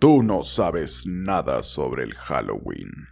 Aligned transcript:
Tú 0.00 0.22
no 0.22 0.42
sabes 0.44 1.06
nada 1.06 1.62
sobre 1.62 2.04
el 2.04 2.14
Halloween. 2.14 3.08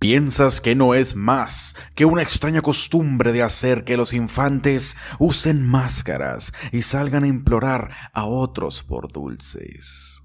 Piensas 0.00 0.60
que 0.60 0.74
no 0.74 0.94
es 0.94 1.14
más 1.14 1.76
que 1.94 2.04
una 2.04 2.22
extraña 2.22 2.60
costumbre 2.60 3.32
de 3.32 3.44
hacer 3.44 3.84
que 3.84 3.96
los 3.96 4.12
infantes 4.12 4.96
usen 5.20 5.64
máscaras 5.64 6.52
y 6.72 6.82
salgan 6.82 7.22
a 7.22 7.28
implorar 7.28 7.92
a 8.12 8.24
otros 8.24 8.82
por 8.82 9.12
dulces. 9.12 10.24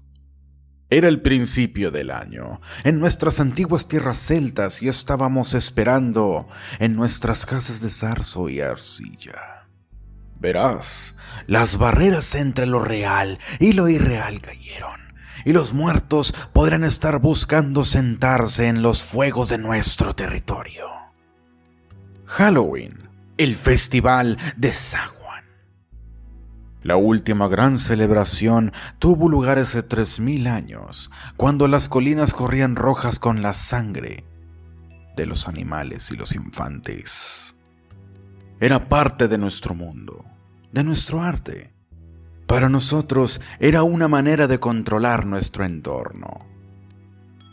Era 0.90 1.06
el 1.06 1.22
principio 1.22 1.92
del 1.92 2.10
año, 2.10 2.60
en 2.82 2.98
nuestras 2.98 3.38
antiguas 3.38 3.86
tierras 3.86 4.18
celtas 4.18 4.82
y 4.82 4.88
estábamos 4.88 5.54
esperando 5.54 6.48
en 6.80 6.96
nuestras 6.96 7.46
casas 7.46 7.80
de 7.80 7.88
zarzo 7.88 8.48
y 8.48 8.60
arcilla. 8.60 9.68
Verás, 10.40 11.14
las 11.46 11.78
barreras 11.78 12.34
entre 12.34 12.66
lo 12.66 12.80
real 12.80 13.38
y 13.60 13.74
lo 13.74 13.88
irreal 13.88 14.40
cayeron 14.40 15.01
y 15.44 15.52
los 15.52 15.72
muertos 15.72 16.34
podrán 16.52 16.84
estar 16.84 17.18
buscando 17.20 17.84
sentarse 17.84 18.68
en 18.68 18.82
los 18.82 19.02
fuegos 19.02 19.48
de 19.48 19.58
nuestro 19.58 20.14
territorio. 20.14 20.86
Halloween, 22.26 23.08
el 23.36 23.56
festival 23.56 24.38
de 24.56 24.72
San 24.72 25.08
Juan. 25.10 25.44
La 26.82 26.96
última 26.96 27.48
gran 27.48 27.78
celebración 27.78 28.72
tuvo 28.98 29.28
lugar 29.28 29.58
hace 29.58 29.86
3.000 29.86 30.48
años, 30.48 31.10
cuando 31.36 31.68
las 31.68 31.88
colinas 31.88 32.34
corrían 32.34 32.76
rojas 32.76 33.18
con 33.18 33.42
la 33.42 33.54
sangre 33.54 34.24
de 35.16 35.26
los 35.26 35.46
animales 35.46 36.10
y 36.10 36.16
los 36.16 36.34
infantes. 36.34 37.54
Era 38.60 38.88
parte 38.88 39.28
de 39.28 39.38
nuestro 39.38 39.74
mundo, 39.74 40.24
de 40.72 40.84
nuestro 40.84 41.20
arte 41.20 41.71
para 42.46 42.68
nosotros 42.68 43.40
era 43.58 43.82
una 43.82 44.08
manera 44.08 44.46
de 44.46 44.58
controlar 44.58 45.26
nuestro 45.26 45.64
entorno. 45.64 46.46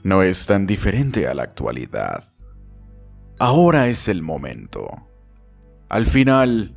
No 0.04 0.24
es 0.24 0.46
tan 0.46 0.66
diferente 0.66 1.28
a 1.28 1.34
la 1.34 1.44
actualidad. 1.44 2.24
Ahora 3.38 3.88
es 3.88 4.08
el 4.08 4.22
momento. 4.22 4.90
Al 5.90 6.06
final, 6.06 6.76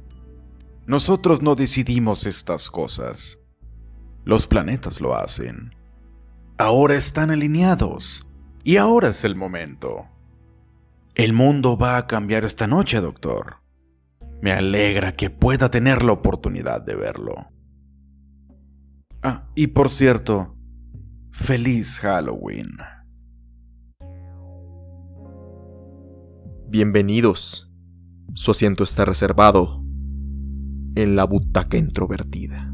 nosotros 0.87 1.43
no 1.43 1.55
decidimos 1.55 2.27
estas 2.27 2.71
cosas. 2.71 3.39
Los 4.25 4.47
planetas 4.47 5.01
lo 5.01 5.17
hacen. 5.17 5.75
Ahora 6.59 6.95
están 6.95 7.31
alineados. 7.31 8.27
Y 8.65 8.77
ahora 8.77 9.09
es 9.09 9.25
el 9.25 9.35
momento. 9.35 10.07
El 11.15 11.33
mundo 11.33 11.77
va 11.77 11.97
a 11.97 12.07
cambiar 12.07 12.45
esta 12.45 12.67
noche, 12.67 13.01
doctor. 13.01 13.57
Me 14.41 14.53
alegra 14.53 15.13
que 15.13 15.31
pueda 15.31 15.71
tener 15.71 16.03
la 16.03 16.13
oportunidad 16.13 16.81
de 16.81 16.95
verlo. 16.95 17.49
Ah, 19.25 19.49
y 19.55 19.69
por 19.69 19.89
cierto, 19.89 20.57
feliz 21.31 22.01
Halloween. 22.01 22.71
Bienvenidos. 26.69 27.71
Su 28.35 28.51
asiento 28.51 28.83
está 28.83 29.05
reservado 29.05 29.85
en 30.97 31.15
la 31.15 31.25
butaca 31.25 31.77
introvertida. 31.77 32.72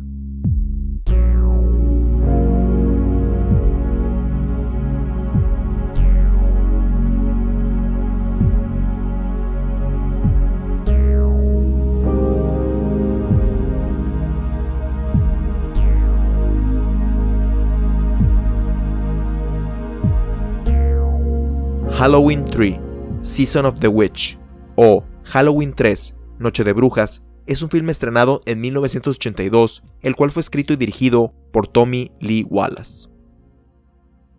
Halloween 21.98 22.44
3, 22.44 22.78
Season 23.22 23.66
of 23.66 23.80
the 23.80 23.88
Witch, 23.88 24.38
o 24.76 25.02
Halloween 25.24 25.74
3, 25.74 26.14
Noche 26.38 26.62
de 26.62 26.72
Brujas, 26.72 27.24
es 27.44 27.60
un 27.60 27.70
filme 27.70 27.90
estrenado 27.90 28.40
en 28.46 28.60
1982, 28.60 29.82
el 30.02 30.14
cual 30.14 30.30
fue 30.30 30.42
escrito 30.42 30.72
y 30.72 30.76
dirigido 30.76 31.34
por 31.52 31.66
Tommy 31.66 32.12
Lee 32.20 32.46
Wallace. 32.48 33.08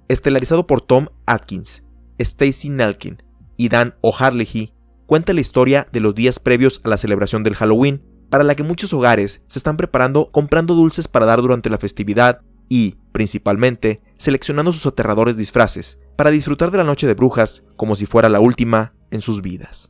Estelarizado 0.07 0.67
por 0.67 0.79
Tom 0.79 1.07
Atkins, 1.25 1.83
Stacy 2.17 2.69
Nelkin 2.69 3.21
y 3.57 3.67
Dan 3.67 3.93
O'Harlehy, 3.99 4.73
cuenta 5.05 5.33
la 5.33 5.41
historia 5.41 5.89
de 5.91 5.99
los 5.99 6.15
días 6.15 6.39
previos 6.39 6.79
a 6.85 6.87
la 6.87 6.97
celebración 6.97 7.43
del 7.43 7.55
Halloween, 7.55 8.01
para 8.29 8.45
la 8.45 8.55
que 8.55 8.63
muchos 8.63 8.93
hogares 8.93 9.41
se 9.47 9.59
están 9.59 9.75
preparando 9.75 10.31
comprando 10.31 10.75
dulces 10.75 11.09
para 11.09 11.25
dar 11.25 11.41
durante 11.41 11.69
la 11.69 11.77
festividad 11.77 12.39
y, 12.69 12.95
principalmente, 13.11 14.01
seleccionando 14.17 14.71
sus 14.71 14.85
aterradores 14.85 15.35
disfraces, 15.35 15.99
para 16.19 16.31
disfrutar 16.31 16.69
de 16.69 16.77
la 16.77 16.83
noche 16.83 17.07
de 17.07 17.13
brujas 17.13 17.63
como 17.77 17.95
si 17.95 18.05
fuera 18.05 18.27
la 18.27 18.41
última 18.41 18.93
en 19.09 19.21
sus 19.21 19.41
vidas. 19.41 19.89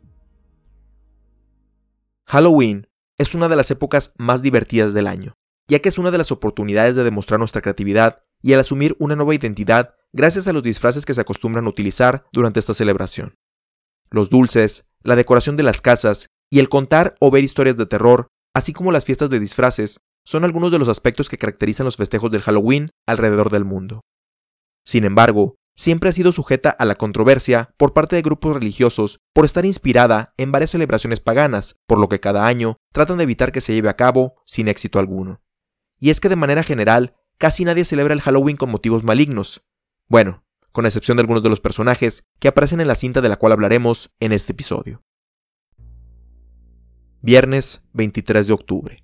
Halloween 2.28 2.88
es 3.18 3.34
una 3.34 3.50
de 3.50 3.56
las 3.56 3.72
épocas 3.72 4.14
más 4.20 4.44
divertidas 4.44 4.94
del 4.94 5.08
año, 5.08 5.34
ya 5.68 5.80
que 5.80 5.90
es 5.90 5.98
una 5.98 6.12
de 6.12 6.20
las 6.20 6.32
oportunidades 6.32 6.96
de 6.96 7.04
demostrar 7.04 7.40
nuestra 7.40 7.64
creatividad 7.64 8.22
y 8.44 8.54
al 8.54 8.60
asumir 8.60 8.96
una 9.00 9.16
nueva 9.16 9.34
identidad 9.34 9.96
gracias 10.14 10.48
a 10.48 10.54
los 10.54 10.62
disfraces 10.62 11.04
que 11.04 11.16
se 11.16 11.22
acostumbran 11.22 11.66
a 11.66 11.70
utilizar 11.70 12.28
durante 12.32 12.60
esta 12.60 12.76
celebración. 12.76 13.34
Los 14.12 14.30
dulces, 14.30 14.88
la 15.02 15.16
decoración 15.16 15.58
de 15.58 15.64
las 15.64 15.82
casas 15.82 16.28
y 16.52 16.60
el 16.60 16.70
contar 16.70 17.16
o 17.20 17.32
ver 17.32 17.44
historias 17.44 17.76
de 17.76 17.88
terror, 17.88 18.28
así 18.54 18.72
como 18.72 18.92
las 18.92 19.04
fiestas 19.04 19.32
de 19.32 19.40
disfraces, 19.40 20.02
son 20.28 20.44
algunos 20.44 20.72
de 20.72 20.78
los 20.78 20.90
aspectos 20.90 21.28
que 21.28 21.40
caracterizan 21.40 21.86
los 21.86 21.98
festejos 21.98 22.30
del 22.30 22.44
Halloween 22.44 22.92
alrededor 23.08 23.50
del 23.50 23.66
mundo. 23.66 24.02
Sin 24.86 25.06
embargo, 25.06 25.56
siempre 25.80 26.10
ha 26.10 26.12
sido 26.12 26.34
sujeta 26.34 26.72
a 26.72 26.84
la 26.84 26.96
controversia 26.96 27.74
por 27.78 27.94
parte 27.94 28.18
de 28.18 28.22
grupos 28.22 28.54
religiosos 28.54 29.22
por 29.32 29.46
estar 29.46 29.66
inspirada 29.66 30.34
en 30.36 30.52
varias 30.52 30.72
celebraciones 30.72 31.22
paganas, 31.22 31.80
por 31.88 32.00
lo 32.00 32.10
que 32.10 32.20
cada 32.20 32.48
año 32.48 32.76
tratan 32.92 33.18
de 33.18 33.24
evitar 33.24 33.54
que 33.54 33.62
se 33.62 33.74
lleve 33.74 33.88
a 33.88 33.96
cabo 33.96 34.36
sin 34.46 34.68
éxito 34.68 35.00
alguno. 35.00 35.42
Y 35.98 36.10
es 36.10 36.20
que 36.20 36.28
de 36.28 36.36
manera 36.36 36.64
general, 36.64 37.16
casi 37.38 37.64
nadie 37.64 37.86
celebra 37.86 38.14
el 38.14 38.20
Halloween 38.20 38.58
con 38.58 38.70
motivos 38.70 39.06
malignos. 39.06 39.64
Bueno, 40.10 40.44
con 40.74 40.86
excepción 40.86 41.16
de 41.16 41.22
algunos 41.22 41.44
de 41.44 41.50
los 41.50 41.62
personajes 41.62 42.28
que 42.40 42.50
aparecen 42.50 42.82
en 42.82 42.90
la 42.90 42.96
cinta 42.96 43.22
de 43.22 43.30
la 43.30 43.38
cual 43.38 43.54
hablaremos 43.54 44.12
en 44.20 44.34
este 44.34 44.52
episodio. 44.52 45.02
Viernes 47.22 47.86
23 47.94 48.48
de 48.48 48.54
octubre. 48.54 48.98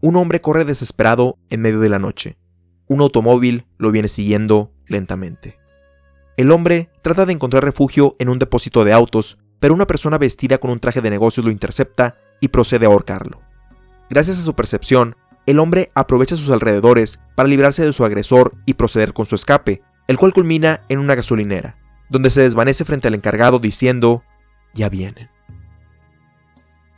Un 0.00 0.14
hombre 0.14 0.40
corre 0.40 0.64
desesperado 0.64 1.40
en 1.48 1.60
medio 1.60 1.80
de 1.80 1.88
la 1.88 1.98
noche. 1.98 2.38
Un 2.86 3.00
automóvil 3.00 3.66
lo 3.78 3.90
viene 3.90 4.06
siguiendo 4.06 4.72
lentamente. 4.90 5.58
El 6.36 6.50
hombre 6.50 6.90
trata 7.02 7.24
de 7.24 7.32
encontrar 7.32 7.64
refugio 7.64 8.16
en 8.18 8.28
un 8.28 8.38
depósito 8.38 8.84
de 8.84 8.92
autos, 8.92 9.38
pero 9.58 9.74
una 9.74 9.86
persona 9.86 10.18
vestida 10.18 10.58
con 10.58 10.70
un 10.70 10.80
traje 10.80 11.00
de 11.00 11.10
negocios 11.10 11.44
lo 11.44 11.52
intercepta 11.52 12.14
y 12.40 12.48
procede 12.48 12.86
a 12.86 12.88
ahorcarlo. 12.88 13.40
Gracias 14.08 14.38
a 14.38 14.42
su 14.42 14.54
percepción, 14.54 15.16
el 15.46 15.58
hombre 15.58 15.90
aprovecha 15.94 16.36
sus 16.36 16.50
alrededores 16.50 17.20
para 17.34 17.48
librarse 17.48 17.84
de 17.84 17.92
su 17.92 18.04
agresor 18.04 18.52
y 18.66 18.74
proceder 18.74 19.12
con 19.12 19.26
su 19.26 19.34
escape, 19.34 19.82
el 20.08 20.18
cual 20.18 20.32
culmina 20.32 20.82
en 20.88 20.98
una 20.98 21.14
gasolinera, 21.14 21.76
donde 22.08 22.30
se 22.30 22.42
desvanece 22.42 22.84
frente 22.84 23.08
al 23.08 23.14
encargado 23.14 23.58
diciendo, 23.58 24.24
ya 24.74 24.88
vienen. 24.88 25.30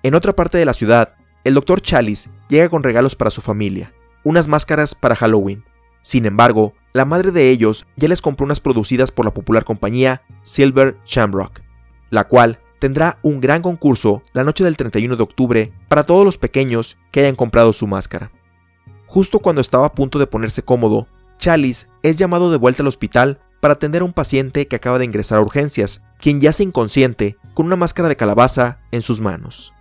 En 0.02 0.14
otra 0.14 0.34
parte 0.34 0.58
de 0.58 0.64
la 0.64 0.74
ciudad, 0.74 1.14
el 1.44 1.54
doctor 1.54 1.80
Chalice 1.80 2.30
llega 2.48 2.68
con 2.68 2.82
regalos 2.82 3.16
para 3.16 3.30
su 3.30 3.40
familia, 3.40 3.92
unas 4.24 4.48
máscaras 4.48 4.94
para 4.94 5.16
Halloween, 5.16 5.64
sin 6.02 6.26
embargo, 6.26 6.74
la 6.92 7.04
madre 7.04 7.30
de 7.30 7.48
ellos 7.50 7.86
ya 7.96 8.08
les 8.08 8.20
compró 8.20 8.44
unas 8.44 8.60
producidas 8.60 9.10
por 9.10 9.24
la 9.24 9.32
popular 9.32 9.64
compañía 9.64 10.22
Silver 10.42 10.96
Shamrock, 11.06 11.60
la 12.10 12.24
cual 12.24 12.58
tendrá 12.78 13.18
un 13.22 13.40
gran 13.40 13.62
concurso 13.62 14.22
la 14.32 14.44
noche 14.44 14.64
del 14.64 14.76
31 14.76 15.16
de 15.16 15.22
octubre 15.22 15.72
para 15.88 16.04
todos 16.04 16.24
los 16.24 16.36
pequeños 16.36 16.98
que 17.10 17.20
hayan 17.20 17.36
comprado 17.36 17.72
su 17.72 17.86
máscara. 17.86 18.32
Justo 19.06 19.38
cuando 19.38 19.60
estaba 19.60 19.86
a 19.86 19.94
punto 19.94 20.18
de 20.18 20.26
ponerse 20.26 20.64
cómodo, 20.64 21.06
Chalice 21.38 21.86
es 22.02 22.16
llamado 22.16 22.50
de 22.50 22.58
vuelta 22.58 22.82
al 22.82 22.88
hospital 22.88 23.40
para 23.60 23.74
atender 23.74 24.02
a 24.02 24.04
un 24.04 24.12
paciente 24.12 24.66
que 24.66 24.76
acaba 24.76 24.98
de 24.98 25.04
ingresar 25.04 25.38
a 25.38 25.42
urgencias, 25.42 26.02
quien 26.18 26.40
yace 26.40 26.64
inconsciente 26.64 27.36
con 27.54 27.66
una 27.66 27.76
máscara 27.76 28.08
de 28.08 28.16
calabaza 28.16 28.80
en 28.90 29.02
sus 29.02 29.20
manos. 29.20 29.72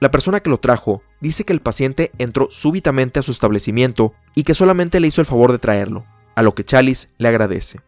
La 0.00 0.10
persona 0.10 0.40
que 0.40 0.50
lo 0.50 0.58
trajo 0.58 1.02
dice 1.20 1.44
que 1.44 1.52
el 1.52 1.60
paciente 1.60 2.12
entró 2.18 2.48
súbitamente 2.50 3.18
a 3.18 3.22
su 3.22 3.32
establecimiento 3.32 4.14
y 4.34 4.42
que 4.42 4.54
solamente 4.54 5.00
le 5.00 5.08
hizo 5.08 5.20
el 5.20 5.26
favor 5.26 5.52
de 5.52 5.58
traerlo, 5.58 6.04
a 6.34 6.42
lo 6.42 6.54
que 6.54 6.64
Chalice 6.64 7.08
le 7.18 7.28
agradece. 7.28 7.80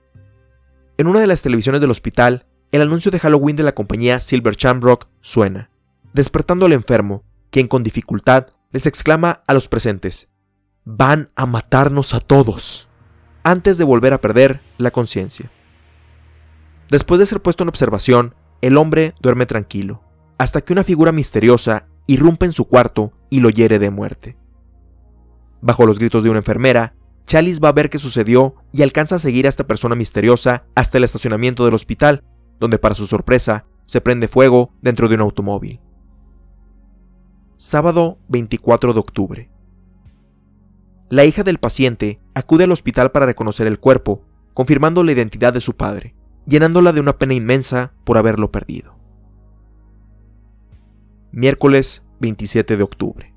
En 0.96 1.06
una 1.06 1.20
de 1.20 1.26
las 1.26 1.42
televisiones 1.42 1.80
del 1.80 1.90
hospital, 1.90 2.46
el 2.72 2.82
anuncio 2.82 3.10
de 3.10 3.18
Halloween 3.18 3.56
de 3.56 3.62
la 3.62 3.74
compañía 3.74 4.20
Silver 4.20 4.56
Shamrock 4.56 5.08
suena, 5.20 5.70
despertando 6.12 6.66
al 6.66 6.72
enfermo, 6.72 7.24
quien 7.50 7.68
con 7.68 7.82
dificultad 7.82 8.48
les 8.72 8.86
exclama 8.86 9.42
a 9.46 9.54
los 9.54 9.68
presentes, 9.68 10.28
van 10.84 11.28
a 11.36 11.46
matarnos 11.46 12.14
a 12.14 12.20
todos, 12.20 12.88
antes 13.42 13.78
de 13.78 13.84
volver 13.84 14.12
a 14.12 14.20
perder 14.20 14.60
la 14.76 14.90
conciencia. 14.90 15.50
Después 16.90 17.18
de 17.20 17.26
ser 17.26 17.40
puesto 17.40 17.62
en 17.62 17.68
observación, 17.68 18.34
el 18.60 18.76
hombre 18.76 19.14
duerme 19.20 19.46
tranquilo, 19.46 20.02
hasta 20.38 20.60
que 20.62 20.72
una 20.72 20.84
figura 20.84 21.12
misteriosa 21.12 21.86
irrumpe 22.08 22.46
en 22.46 22.52
su 22.52 22.64
cuarto 22.64 23.12
y 23.30 23.38
lo 23.38 23.50
hiere 23.50 23.78
de 23.78 23.90
muerte. 23.90 24.36
Bajo 25.60 25.86
los 25.86 25.98
gritos 25.98 26.24
de 26.24 26.30
una 26.30 26.38
enfermera, 26.38 26.94
Chalice 27.24 27.60
va 27.60 27.68
a 27.68 27.72
ver 27.72 27.90
qué 27.90 27.98
sucedió 27.98 28.56
y 28.72 28.82
alcanza 28.82 29.16
a 29.16 29.18
seguir 29.18 29.46
a 29.46 29.50
esta 29.50 29.66
persona 29.66 29.94
misteriosa 29.94 30.64
hasta 30.74 30.98
el 30.98 31.04
estacionamiento 31.04 31.64
del 31.64 31.74
hospital, 31.74 32.24
donde 32.58 32.78
para 32.78 32.94
su 32.94 33.06
sorpresa 33.06 33.66
se 33.84 34.00
prende 34.00 34.26
fuego 34.26 34.72
dentro 34.80 35.08
de 35.08 35.16
un 35.16 35.20
automóvil. 35.20 35.80
Sábado 37.56 38.18
24 38.28 38.94
de 38.94 39.00
octubre. 39.00 39.50
La 41.10 41.24
hija 41.24 41.42
del 41.42 41.58
paciente 41.58 42.20
acude 42.34 42.64
al 42.64 42.72
hospital 42.72 43.12
para 43.12 43.26
reconocer 43.26 43.66
el 43.66 43.78
cuerpo, 43.78 44.24
confirmando 44.54 45.04
la 45.04 45.12
identidad 45.12 45.52
de 45.52 45.60
su 45.60 45.76
padre, 45.76 46.14
llenándola 46.46 46.92
de 46.92 47.00
una 47.00 47.18
pena 47.18 47.34
inmensa 47.34 47.92
por 48.04 48.16
haberlo 48.16 48.50
perdido. 48.50 48.97
Miércoles 51.32 52.02
27 52.20 52.76
de 52.76 52.82
octubre. 52.82 53.34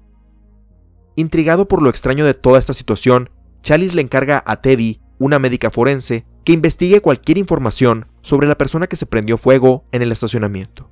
Intrigado 1.16 1.68
por 1.68 1.82
lo 1.82 1.90
extraño 1.90 2.26
de 2.26 2.34
toda 2.34 2.60
esta 2.60 2.74
situación, 2.74 3.30
Chalice 3.62 3.96
le 3.96 4.02
encarga 4.02 4.44
a 4.46 4.62
Teddy, 4.62 5.02
una 5.20 5.40
médica 5.40 5.70
forense, 5.70 6.26
que 6.44 6.54
investigue 6.54 7.02
cualquier 7.02 7.38
información 7.38 8.08
sobre 8.22 8.48
la 8.48 8.58
persona 8.58 8.88
que 8.88 8.96
se 8.96 9.06
prendió 9.06 9.38
fuego 9.38 9.86
en 9.92 10.02
el 10.02 10.12
estacionamiento. 10.12 10.90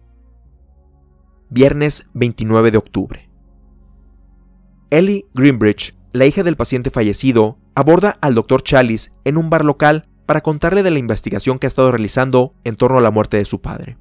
Viernes 1.49 2.05
29 2.13 2.71
de 2.71 2.77
octubre. 2.77 3.29
Ellie 4.91 5.25
Greenbridge 5.33 5.99
la 6.11 6.25
hija 6.25 6.43
del 6.43 6.55
paciente 6.55 6.91
fallecido, 6.91 7.57
aborda 7.75 8.17
al 8.21 8.35
Dr. 8.35 8.63
Chalice 8.63 9.11
en 9.25 9.37
un 9.37 9.49
bar 9.49 9.63
local 9.63 10.07
para 10.25 10.41
contarle 10.41 10.83
de 10.83 10.91
la 10.91 10.99
investigación 10.99 11.59
que 11.59 11.67
ha 11.67 11.69
estado 11.69 11.91
realizando 11.91 12.53
en 12.63 12.75
torno 12.75 12.97
a 12.97 13.01
la 13.01 13.11
muerte 13.11 13.37
de 13.37 13.45
su 13.45 13.61
padre. 13.61 13.97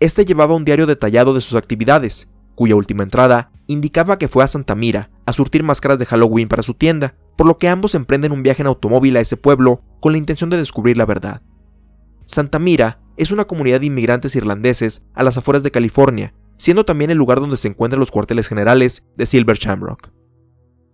Este 0.00 0.24
llevaba 0.24 0.54
un 0.54 0.64
diario 0.64 0.86
detallado 0.86 1.34
de 1.34 1.42
sus 1.42 1.56
actividades, 1.56 2.28
cuya 2.54 2.74
última 2.74 3.02
entrada 3.02 3.52
indicaba 3.66 4.18
que 4.18 4.28
fue 4.28 4.42
a 4.42 4.48
Santa 4.48 4.74
Mira 4.74 5.10
a 5.26 5.34
surtir 5.34 5.62
máscaras 5.62 5.98
de 5.98 6.06
Halloween 6.06 6.48
para 6.48 6.62
su 6.62 6.72
tienda, 6.72 7.14
por 7.36 7.46
lo 7.46 7.58
que 7.58 7.68
ambos 7.68 7.94
emprenden 7.94 8.32
un 8.32 8.42
viaje 8.42 8.62
en 8.62 8.66
automóvil 8.66 9.16
a 9.16 9.20
ese 9.20 9.36
pueblo 9.36 9.82
con 10.00 10.12
la 10.12 10.18
intención 10.18 10.48
de 10.48 10.56
descubrir 10.56 10.96
la 10.96 11.04
verdad. 11.04 11.42
Santa 12.24 12.58
Mira 12.58 13.00
es 13.18 13.30
una 13.30 13.44
comunidad 13.44 13.80
de 13.80 13.86
inmigrantes 13.86 14.34
irlandeses 14.36 15.04
a 15.14 15.22
las 15.22 15.36
afueras 15.36 15.62
de 15.62 15.70
California, 15.70 16.32
siendo 16.56 16.84
también 16.84 17.10
el 17.10 17.18
lugar 17.18 17.38
donde 17.38 17.58
se 17.58 17.68
encuentran 17.68 18.00
los 18.00 18.10
cuarteles 18.10 18.48
generales 18.48 19.12
de 19.16 19.26
Silver 19.26 19.58
Shamrock. 19.58 20.10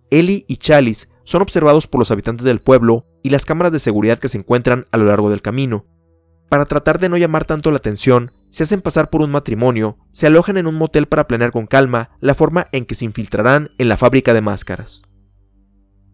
Ellie 0.09 0.45
y 0.47 0.57
Chalice 0.57 1.07
son 1.23 1.41
observados 1.41 1.87
por 1.87 1.99
los 1.99 2.11
habitantes 2.11 2.45
del 2.45 2.59
pueblo 2.59 3.03
y 3.23 3.29
las 3.29 3.45
cámaras 3.45 3.71
de 3.71 3.79
seguridad 3.79 4.19
que 4.19 4.29
se 4.29 4.37
encuentran 4.37 4.85
a 4.91 4.97
lo 4.97 5.05
largo 5.05 5.29
del 5.29 5.41
camino. 5.41 5.85
Para 6.49 6.65
tratar 6.65 6.99
de 6.99 7.09
no 7.09 7.17
llamar 7.17 7.45
tanto 7.45 7.71
la 7.71 7.77
atención, 7.77 8.31
se 8.49 8.63
hacen 8.63 8.81
pasar 8.81 9.09
por 9.09 9.21
un 9.21 9.31
matrimonio, 9.31 9.97
se 10.11 10.27
alojan 10.27 10.57
en 10.57 10.67
un 10.67 10.75
motel 10.75 11.07
para 11.07 11.27
planear 11.27 11.51
con 11.51 11.67
calma 11.67 12.11
la 12.19 12.35
forma 12.35 12.65
en 12.71 12.85
que 12.85 12.95
se 12.95 13.05
infiltrarán 13.05 13.71
en 13.77 13.89
la 13.89 13.97
fábrica 13.97 14.33
de 14.33 14.41
máscaras. 14.41 15.03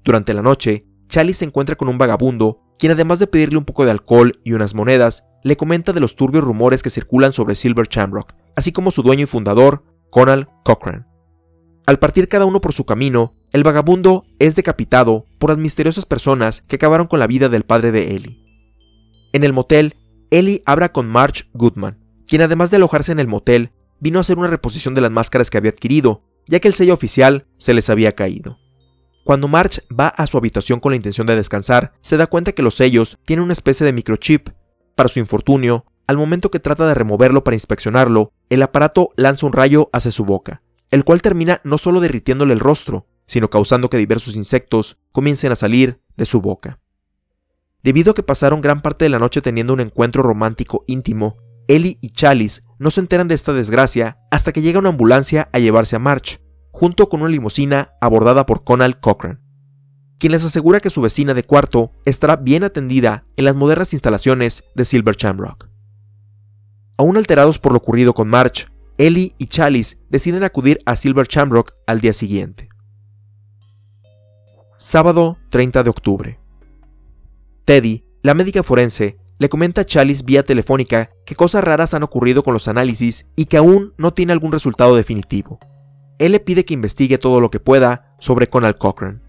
Durante 0.03 0.33
la 0.33 0.41
noche, 0.41 0.87
Chalice 1.07 1.39
se 1.39 1.45
encuentra 1.45 1.75
con 1.75 1.87
un 1.87 1.97
vagabundo, 1.97 2.61
quien 2.77 2.91
además 2.91 3.19
de 3.19 3.27
pedirle 3.27 3.57
un 3.57 3.65
poco 3.65 3.85
de 3.85 3.91
alcohol 3.91 4.39
y 4.43 4.53
unas 4.53 4.73
monedas, 4.73 5.25
le 5.43 5.57
comenta 5.57 5.93
de 5.93 5.99
los 5.99 6.15
turbios 6.15 6.43
rumores 6.43 6.81
que 6.81 6.89
circulan 6.89 7.33
sobre 7.33 7.55
Silver 7.55 7.87
Shamrock, 7.87 8.33
así 8.55 8.71
como 8.71 8.91
su 8.91 9.03
dueño 9.03 9.23
y 9.23 9.27
fundador, 9.27 9.83
Conal 10.09 10.49
Cochran. 10.63 11.07
Al 11.85 11.99
partir 11.99 12.27
cada 12.29 12.45
uno 12.45 12.61
por 12.61 12.73
su 12.73 12.85
camino, 12.85 13.33
el 13.51 13.63
vagabundo 13.63 14.25
es 14.39 14.55
decapitado 14.55 15.27
por 15.37 15.49
las 15.49 15.59
misteriosas 15.59 16.05
personas 16.05 16.63
que 16.67 16.77
acabaron 16.77 17.07
con 17.07 17.19
la 17.19 17.27
vida 17.27 17.49
del 17.49 17.63
padre 17.63 17.91
de 17.91 18.15
Ellie. 18.15 18.39
En 19.33 19.43
el 19.43 19.53
motel, 19.53 19.95
Ellie 20.31 20.61
habla 20.65 20.91
con 20.91 21.07
Marge 21.07 21.45
Goodman, 21.53 22.02
quien 22.33 22.41
además 22.41 22.71
de 22.71 22.77
alojarse 22.77 23.11
en 23.11 23.19
el 23.19 23.27
motel, 23.27 23.73
vino 23.99 24.17
a 24.17 24.21
hacer 24.21 24.39
una 24.39 24.47
reposición 24.47 24.95
de 24.95 25.01
las 25.01 25.11
máscaras 25.11 25.51
que 25.51 25.59
había 25.59 25.69
adquirido, 25.69 26.23
ya 26.47 26.59
que 26.59 26.67
el 26.67 26.73
sello 26.73 26.95
oficial 26.95 27.45
se 27.59 27.75
les 27.75 27.91
había 27.91 28.13
caído. 28.13 28.57
Cuando 29.23 29.47
Marge 29.47 29.83
va 29.91 30.07
a 30.07 30.25
su 30.25 30.39
habitación 30.39 30.79
con 30.79 30.93
la 30.93 30.95
intención 30.95 31.27
de 31.27 31.35
descansar, 31.35 31.93
se 32.01 32.17
da 32.17 32.25
cuenta 32.25 32.53
que 32.53 32.63
los 32.63 32.73
sellos 32.73 33.19
tienen 33.25 33.43
una 33.43 33.53
especie 33.53 33.85
de 33.85 33.93
microchip. 33.93 34.49
Para 34.95 35.09
su 35.09 35.19
infortunio, 35.19 35.85
al 36.07 36.17
momento 36.17 36.49
que 36.49 36.59
trata 36.59 36.87
de 36.87 36.95
removerlo 36.95 37.43
para 37.43 37.55
inspeccionarlo, 37.55 38.31
el 38.49 38.63
aparato 38.63 39.11
lanza 39.15 39.45
un 39.45 39.53
rayo 39.53 39.91
hacia 39.93 40.09
su 40.09 40.25
boca, 40.25 40.63
el 40.89 41.03
cual 41.03 41.21
termina 41.21 41.61
no 41.63 41.77
solo 41.77 41.99
derritiéndole 41.99 42.53
el 42.53 42.61
rostro, 42.61 43.05
sino 43.27 43.51
causando 43.51 43.91
que 43.91 43.97
diversos 43.97 44.35
insectos 44.35 44.97
comiencen 45.11 45.51
a 45.51 45.55
salir 45.55 46.01
de 46.17 46.25
su 46.25 46.41
boca. 46.41 46.79
Debido 47.83 48.13
a 48.13 48.15
que 48.15 48.23
pasaron 48.23 48.61
gran 48.61 48.81
parte 48.81 49.05
de 49.05 49.09
la 49.09 49.19
noche 49.19 49.43
teniendo 49.43 49.73
un 49.73 49.81
encuentro 49.81 50.23
romántico 50.23 50.83
íntimo, 50.87 51.37
Ellie 51.67 51.97
y 52.01 52.09
Chalice 52.09 52.61
no 52.79 52.91
se 52.91 52.99
enteran 52.99 53.27
de 53.27 53.35
esta 53.35 53.53
desgracia 53.53 54.17
hasta 54.31 54.51
que 54.51 54.61
llega 54.61 54.79
una 54.79 54.89
ambulancia 54.89 55.49
a 55.53 55.59
llevarse 55.59 55.95
a 55.95 55.99
March, 55.99 56.41
junto 56.71 57.07
con 57.07 57.21
una 57.21 57.29
limusina 57.29 57.93
abordada 58.01 58.45
por 58.45 58.63
Conal 58.63 58.99
Cochran, 58.99 59.41
quien 60.19 60.31
les 60.31 60.43
asegura 60.43 60.79
que 60.79 60.89
su 60.89 61.01
vecina 61.01 61.33
de 61.33 61.43
cuarto 61.43 61.91
estará 62.05 62.35
bien 62.35 62.63
atendida 62.63 63.25
en 63.35 63.45
las 63.45 63.55
modernas 63.55 63.93
instalaciones 63.93 64.63
de 64.75 64.85
Silver 64.85 65.15
Shamrock. 65.15 65.69
Aún 66.97 67.17
alterados 67.17 67.59
por 67.59 67.71
lo 67.71 67.79
ocurrido 67.79 68.13
con 68.13 68.27
March, 68.27 68.71
Ellie 68.97 69.33
y 69.37 69.47
Chalice 69.47 69.97
deciden 70.09 70.43
acudir 70.43 70.79
a 70.85 70.95
Silver 70.95 71.27
Shamrock 71.27 71.73
al 71.87 71.99
día 72.01 72.13
siguiente. 72.13 72.69
Sábado 74.77 75.37
30 75.49 75.83
de 75.83 75.89
octubre. 75.89 76.39
Teddy, 77.65 78.05
la 78.21 78.33
médica 78.33 78.63
forense, 78.63 79.17
le 79.43 79.49
comenta 79.49 79.81
a 79.81 79.85
Chalice 79.85 80.23
vía 80.23 80.43
telefónica 80.43 81.09
que 81.25 81.35
cosas 81.35 81.65
raras 81.65 81.93
han 81.93 82.01
ocurrido 82.01 82.43
con 82.43 82.53
los 82.53 82.69
análisis 82.69 83.29
y 83.35 83.47
que 83.47 83.57
aún 83.57 83.93
no 83.97 84.13
tiene 84.13 84.31
algún 84.31 84.53
resultado 84.53 84.95
definitivo. 84.95 85.59
Él 86.17 86.31
le 86.31 86.39
pide 86.39 86.63
que 86.63 86.73
investigue 86.73 87.17
todo 87.17 87.41
lo 87.41 87.51
que 87.51 87.59
pueda 87.59 88.15
sobre 88.19 88.47
Conal 88.47 88.77
Cochran. 88.77 89.21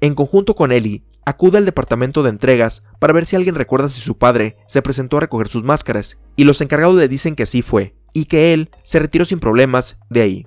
En 0.00 0.14
conjunto 0.14 0.54
con 0.54 0.70
Ellie, 0.70 1.02
acude 1.24 1.58
al 1.58 1.64
departamento 1.64 2.22
de 2.22 2.30
entregas 2.30 2.84
para 3.00 3.12
ver 3.12 3.26
si 3.26 3.34
alguien 3.34 3.56
recuerda 3.56 3.88
si 3.88 4.00
su 4.00 4.16
padre 4.16 4.58
se 4.68 4.80
presentó 4.80 5.16
a 5.16 5.22
recoger 5.22 5.48
sus 5.48 5.64
máscaras, 5.64 6.18
y 6.36 6.44
los 6.44 6.60
encargados 6.60 6.94
le 6.94 7.08
dicen 7.08 7.34
que 7.34 7.42
así 7.42 7.62
fue, 7.62 7.96
y 8.12 8.26
que 8.26 8.54
él 8.54 8.70
se 8.84 9.00
retiró 9.00 9.24
sin 9.24 9.40
problemas 9.40 9.98
de 10.08 10.22
ahí. 10.22 10.46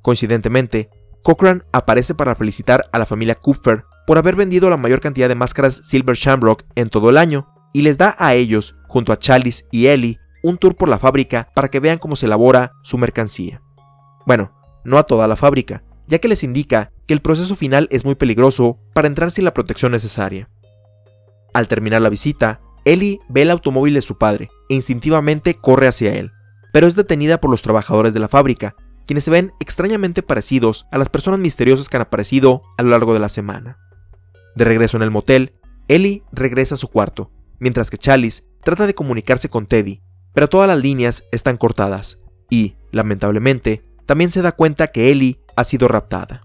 Coincidentemente, 0.00 0.90
Cochran 1.22 1.62
aparece 1.70 2.16
para 2.16 2.34
felicitar 2.34 2.84
a 2.90 2.98
la 2.98 3.06
familia 3.06 3.36
Kupfer 3.36 3.84
por 4.08 4.18
haber 4.18 4.34
vendido 4.34 4.68
la 4.70 4.76
mayor 4.76 5.00
cantidad 5.00 5.28
de 5.28 5.36
máscaras 5.36 5.82
Silver 5.84 6.16
Shamrock 6.16 6.64
en 6.74 6.88
todo 6.88 7.08
el 7.08 7.16
año, 7.16 7.51
y 7.72 7.82
les 7.82 7.98
da 7.98 8.16
a 8.18 8.34
ellos, 8.34 8.76
junto 8.88 9.12
a 9.12 9.18
Chalice 9.18 9.64
y 9.70 9.86
Ellie, 9.86 10.18
un 10.42 10.58
tour 10.58 10.76
por 10.76 10.88
la 10.88 10.98
fábrica 10.98 11.48
para 11.54 11.68
que 11.68 11.80
vean 11.80 11.98
cómo 11.98 12.16
se 12.16 12.26
elabora 12.26 12.72
su 12.82 12.98
mercancía. 12.98 13.62
Bueno, 14.26 14.52
no 14.84 14.98
a 14.98 15.04
toda 15.04 15.28
la 15.28 15.36
fábrica, 15.36 15.84
ya 16.06 16.18
que 16.18 16.28
les 16.28 16.42
indica 16.42 16.92
que 17.06 17.14
el 17.14 17.22
proceso 17.22 17.56
final 17.56 17.88
es 17.90 18.04
muy 18.04 18.14
peligroso 18.14 18.78
para 18.92 19.08
entrar 19.08 19.30
sin 19.30 19.44
la 19.44 19.54
protección 19.54 19.92
necesaria. 19.92 20.48
Al 21.54 21.68
terminar 21.68 22.02
la 22.02 22.08
visita, 22.08 22.60
Ellie 22.84 23.20
ve 23.28 23.42
el 23.42 23.50
automóvil 23.50 23.94
de 23.94 24.02
su 24.02 24.18
padre 24.18 24.50
e 24.68 24.74
instintivamente 24.74 25.54
corre 25.54 25.86
hacia 25.86 26.14
él, 26.14 26.32
pero 26.72 26.86
es 26.86 26.96
detenida 26.96 27.40
por 27.40 27.50
los 27.50 27.62
trabajadores 27.62 28.12
de 28.12 28.20
la 28.20 28.28
fábrica, 28.28 28.74
quienes 29.06 29.24
se 29.24 29.30
ven 29.30 29.52
extrañamente 29.60 30.22
parecidos 30.22 30.86
a 30.90 30.98
las 30.98 31.08
personas 31.08 31.40
misteriosas 31.40 31.88
que 31.88 31.96
han 31.96 32.02
aparecido 32.02 32.62
a 32.78 32.82
lo 32.82 32.90
largo 32.90 33.14
de 33.14 33.20
la 33.20 33.28
semana. 33.28 33.78
De 34.54 34.64
regreso 34.64 34.96
en 34.96 35.02
el 35.02 35.10
motel, 35.10 35.54
Ellie 35.88 36.22
regresa 36.32 36.74
a 36.74 36.78
su 36.78 36.88
cuarto, 36.88 37.30
mientras 37.62 37.90
que 37.90 37.96
Chalice 37.96 38.42
trata 38.64 38.88
de 38.88 38.94
comunicarse 38.94 39.48
con 39.48 39.66
Teddy, 39.66 40.02
pero 40.34 40.48
todas 40.48 40.66
las 40.66 40.78
líneas 40.78 41.24
están 41.30 41.56
cortadas, 41.56 42.18
y, 42.50 42.76
lamentablemente, 42.90 43.84
también 44.04 44.32
se 44.32 44.42
da 44.42 44.50
cuenta 44.50 44.88
que 44.88 45.12
Ellie 45.12 45.40
ha 45.54 45.62
sido 45.62 45.86
raptada. 45.86 46.42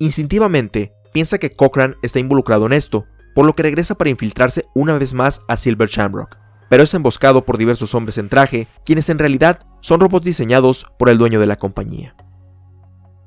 Instintivamente, 0.00 0.92
piensa 1.12 1.38
que 1.38 1.54
Cochran 1.54 1.96
está 2.02 2.18
involucrado 2.18 2.66
en 2.66 2.72
esto, 2.72 3.06
por 3.32 3.46
lo 3.46 3.54
que 3.54 3.62
regresa 3.62 3.94
para 3.94 4.10
infiltrarse 4.10 4.66
una 4.74 4.98
vez 4.98 5.14
más 5.14 5.42
a 5.46 5.56
Silver 5.56 5.88
Shamrock, 5.88 6.36
pero 6.68 6.82
es 6.82 6.92
emboscado 6.94 7.44
por 7.44 7.56
diversos 7.56 7.94
hombres 7.94 8.18
en 8.18 8.28
traje, 8.28 8.66
quienes 8.84 9.08
en 9.10 9.20
realidad 9.20 9.66
son 9.80 10.00
robots 10.00 10.26
diseñados 10.26 10.90
por 10.98 11.10
el 11.10 11.18
dueño 11.18 11.38
de 11.38 11.46
la 11.46 11.56
compañía. 11.56 12.16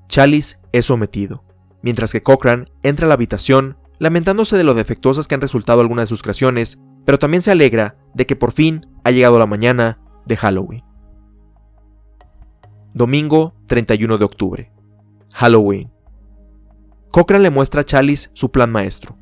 Chalice 0.09 0.57
es 0.73 0.87
sometido, 0.87 1.45
mientras 1.81 2.11
que 2.11 2.21
Cochran 2.21 2.69
entra 2.83 3.05
a 3.05 3.07
la 3.07 3.13
habitación 3.13 3.77
lamentándose 4.01 4.57
de 4.57 4.63
lo 4.63 4.73
defectuosas 4.73 5.27
que 5.27 5.35
han 5.35 5.41
resultado 5.41 5.79
algunas 5.79 6.05
de 6.05 6.07
sus 6.07 6.23
creaciones, 6.23 6.81
pero 7.05 7.19
también 7.19 7.43
se 7.43 7.51
alegra 7.51 7.97
de 8.15 8.25
que 8.25 8.35
por 8.35 8.51
fin 8.51 8.87
ha 9.03 9.11
llegado 9.11 9.37
la 9.37 9.45
mañana 9.45 9.99
de 10.25 10.37
Halloween. 10.37 10.83
Domingo 12.95 13.53
31 13.67 14.17
de 14.17 14.25
octubre. 14.25 14.71
Halloween. 15.31 15.91
Cochran 17.11 17.43
le 17.43 17.51
muestra 17.51 17.81
a 17.81 17.83
Chalice 17.83 18.31
su 18.33 18.49
plan 18.49 18.71
maestro. 18.71 19.19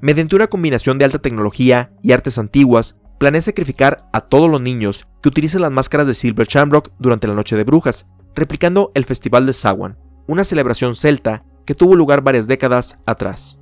Mediante 0.00 0.36
una 0.36 0.46
combinación 0.46 0.96
de 0.96 1.06
alta 1.06 1.18
tecnología 1.18 1.90
y 2.00 2.12
artes 2.12 2.38
antiguas, 2.38 3.00
planea 3.18 3.42
sacrificar 3.42 4.08
a 4.12 4.20
todos 4.20 4.48
los 4.48 4.60
niños 4.60 5.08
que 5.22 5.28
utilicen 5.28 5.62
las 5.62 5.72
máscaras 5.72 6.06
de 6.06 6.14
Silver 6.14 6.46
Shamrock 6.46 6.92
durante 7.00 7.26
la 7.26 7.34
Noche 7.34 7.56
de 7.56 7.64
Brujas, 7.64 8.06
replicando 8.36 8.92
el 8.94 9.06
Festival 9.06 9.44
de 9.44 9.54
Samhain, 9.54 9.96
una 10.28 10.44
celebración 10.44 10.94
celta 10.94 11.42
que 11.66 11.74
tuvo 11.74 11.96
lugar 11.96 12.22
varias 12.22 12.46
décadas 12.46 12.96
atrás. 13.06 13.58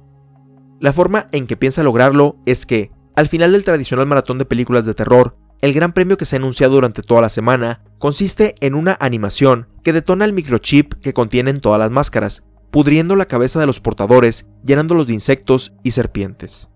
La 0.83 0.93
forma 0.93 1.29
en 1.31 1.47
que 1.47 1.57
piensa 1.57 1.85
lograrlo 1.85 2.39
es 2.45 2.67
que, 2.67 2.91
al 3.15 3.29
final 3.29 3.53
del 3.53 3.63
tradicional 3.63 4.05
maratón 4.05 4.39
de 4.39 4.45
películas 4.45 4.85
de 4.85 4.95
terror, 4.95 5.37
el 5.61 5.73
gran 5.73 5.93
premio 5.93 6.17
que 6.17 6.25
se 6.25 6.35
ha 6.35 6.41
anunciado 6.41 6.75
durante 6.75 7.03
toda 7.03 7.21
la 7.21 7.29
semana 7.29 7.85
consiste 8.01 8.57
en 8.59 8.75
una 8.75 8.97
animación 8.99 9.69
que 9.85 9.93
detona 9.93 10.25
el 10.25 10.33
microchip 10.33 10.95
que 10.95 11.13
contienen 11.13 11.61
todas 11.61 11.79
las 11.79 11.93
máscaras, 11.93 12.43
pudriendo 12.73 13.15
la 13.15 13.27
cabeza 13.27 13.61
de 13.61 13.67
los 13.67 13.79
portadores, 13.79 14.49
llenándolos 14.65 15.07
de 15.07 15.15
insectos 15.15 15.73
y 15.85 15.93
serpientes. 15.93 16.69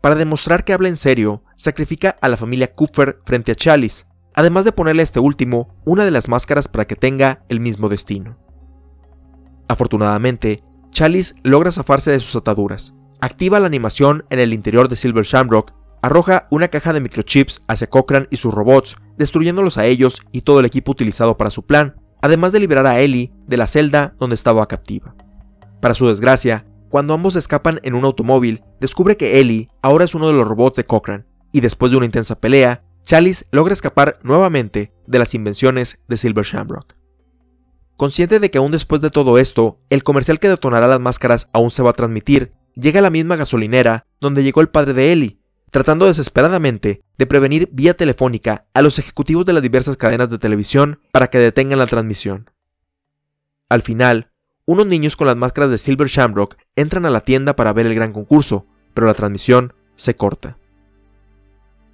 Para 0.00 0.16
demostrar 0.16 0.64
que 0.64 0.72
habla 0.72 0.88
en 0.88 0.96
serio, 0.96 1.44
sacrifica 1.54 2.18
a 2.20 2.28
la 2.28 2.36
familia 2.36 2.66
Kupfer 2.66 3.20
frente 3.24 3.52
a 3.52 3.54
Chalice, 3.54 4.06
además 4.34 4.64
de 4.64 4.72
ponerle 4.72 5.02
a 5.02 5.04
este 5.04 5.20
último 5.20 5.68
una 5.84 6.04
de 6.04 6.10
las 6.10 6.28
máscaras 6.28 6.66
para 6.66 6.88
que 6.88 6.96
tenga 6.96 7.44
el 7.48 7.60
mismo 7.60 7.88
destino. 7.88 8.36
Afortunadamente, 9.68 10.64
Chalice 10.90 11.36
logra 11.44 11.70
zafarse 11.70 12.10
de 12.10 12.18
sus 12.18 12.34
ataduras, 12.34 12.92
activa 13.24 13.58
la 13.58 13.66
animación 13.66 14.26
en 14.28 14.38
el 14.38 14.52
interior 14.52 14.86
de 14.88 14.96
Silver 14.96 15.24
Shamrock, 15.24 15.72
arroja 16.02 16.46
una 16.50 16.68
caja 16.68 16.92
de 16.92 17.00
microchips 17.00 17.62
hacia 17.68 17.88
Cochrane 17.88 18.26
y 18.30 18.36
sus 18.36 18.52
robots, 18.52 18.96
destruyéndolos 19.16 19.78
a 19.78 19.86
ellos 19.86 20.20
y 20.30 20.42
todo 20.42 20.60
el 20.60 20.66
equipo 20.66 20.92
utilizado 20.92 21.38
para 21.38 21.50
su 21.50 21.64
plan, 21.64 21.96
además 22.20 22.52
de 22.52 22.60
liberar 22.60 22.86
a 22.86 23.00
Ellie 23.00 23.32
de 23.46 23.56
la 23.56 23.66
celda 23.66 24.14
donde 24.18 24.34
estaba 24.34 24.66
captiva. 24.68 25.14
Para 25.80 25.94
su 25.94 26.06
desgracia, 26.06 26.66
cuando 26.90 27.14
ambos 27.14 27.34
escapan 27.36 27.80
en 27.82 27.94
un 27.94 28.04
automóvil, 28.04 28.62
descubre 28.78 29.16
que 29.16 29.40
Ellie 29.40 29.70
ahora 29.80 30.04
es 30.04 30.14
uno 30.14 30.26
de 30.26 30.34
los 30.34 30.46
robots 30.46 30.76
de 30.76 30.84
Cochrane, 30.84 31.24
y 31.50 31.60
después 31.60 31.90
de 31.90 31.96
una 31.96 32.06
intensa 32.06 32.38
pelea, 32.38 32.84
Chalice 33.04 33.46
logra 33.52 33.72
escapar 33.72 34.18
nuevamente 34.22 34.92
de 35.06 35.18
las 35.18 35.34
invenciones 35.34 35.98
de 36.08 36.18
Silver 36.18 36.44
Shamrock. 36.44 36.94
Consciente 37.96 38.38
de 38.38 38.50
que 38.50 38.58
aún 38.58 38.72
después 38.72 39.00
de 39.00 39.10
todo 39.10 39.38
esto, 39.38 39.80
el 39.88 40.02
comercial 40.02 40.40
que 40.40 40.48
detonará 40.48 40.88
las 40.88 41.00
máscaras 41.00 41.48
aún 41.52 41.70
se 41.70 41.82
va 41.82 41.90
a 41.90 41.94
transmitir, 41.94 42.52
llega 42.74 43.00
a 43.00 43.02
la 43.02 43.10
misma 43.10 43.36
gasolinera 43.36 44.06
donde 44.20 44.42
llegó 44.42 44.60
el 44.60 44.68
padre 44.68 44.94
de 44.94 45.12
Ellie, 45.12 45.38
tratando 45.70 46.06
desesperadamente 46.06 47.02
de 47.18 47.26
prevenir 47.26 47.68
vía 47.72 47.94
telefónica 47.94 48.66
a 48.74 48.82
los 48.82 48.98
ejecutivos 48.98 49.44
de 49.44 49.52
las 49.52 49.62
diversas 49.62 49.96
cadenas 49.96 50.30
de 50.30 50.38
televisión 50.38 51.00
para 51.12 51.28
que 51.28 51.38
detengan 51.38 51.78
la 51.78 51.86
transmisión. 51.86 52.50
Al 53.68 53.82
final, 53.82 54.30
unos 54.66 54.86
niños 54.86 55.16
con 55.16 55.26
las 55.26 55.36
máscaras 55.36 55.70
de 55.70 55.78
Silver 55.78 56.08
Shamrock 56.08 56.56
entran 56.76 57.06
a 57.06 57.10
la 57.10 57.20
tienda 57.20 57.56
para 57.56 57.72
ver 57.72 57.86
el 57.86 57.94
gran 57.94 58.12
concurso, 58.12 58.66
pero 58.94 59.06
la 59.06 59.14
transmisión 59.14 59.74
se 59.96 60.16
corta. 60.16 60.58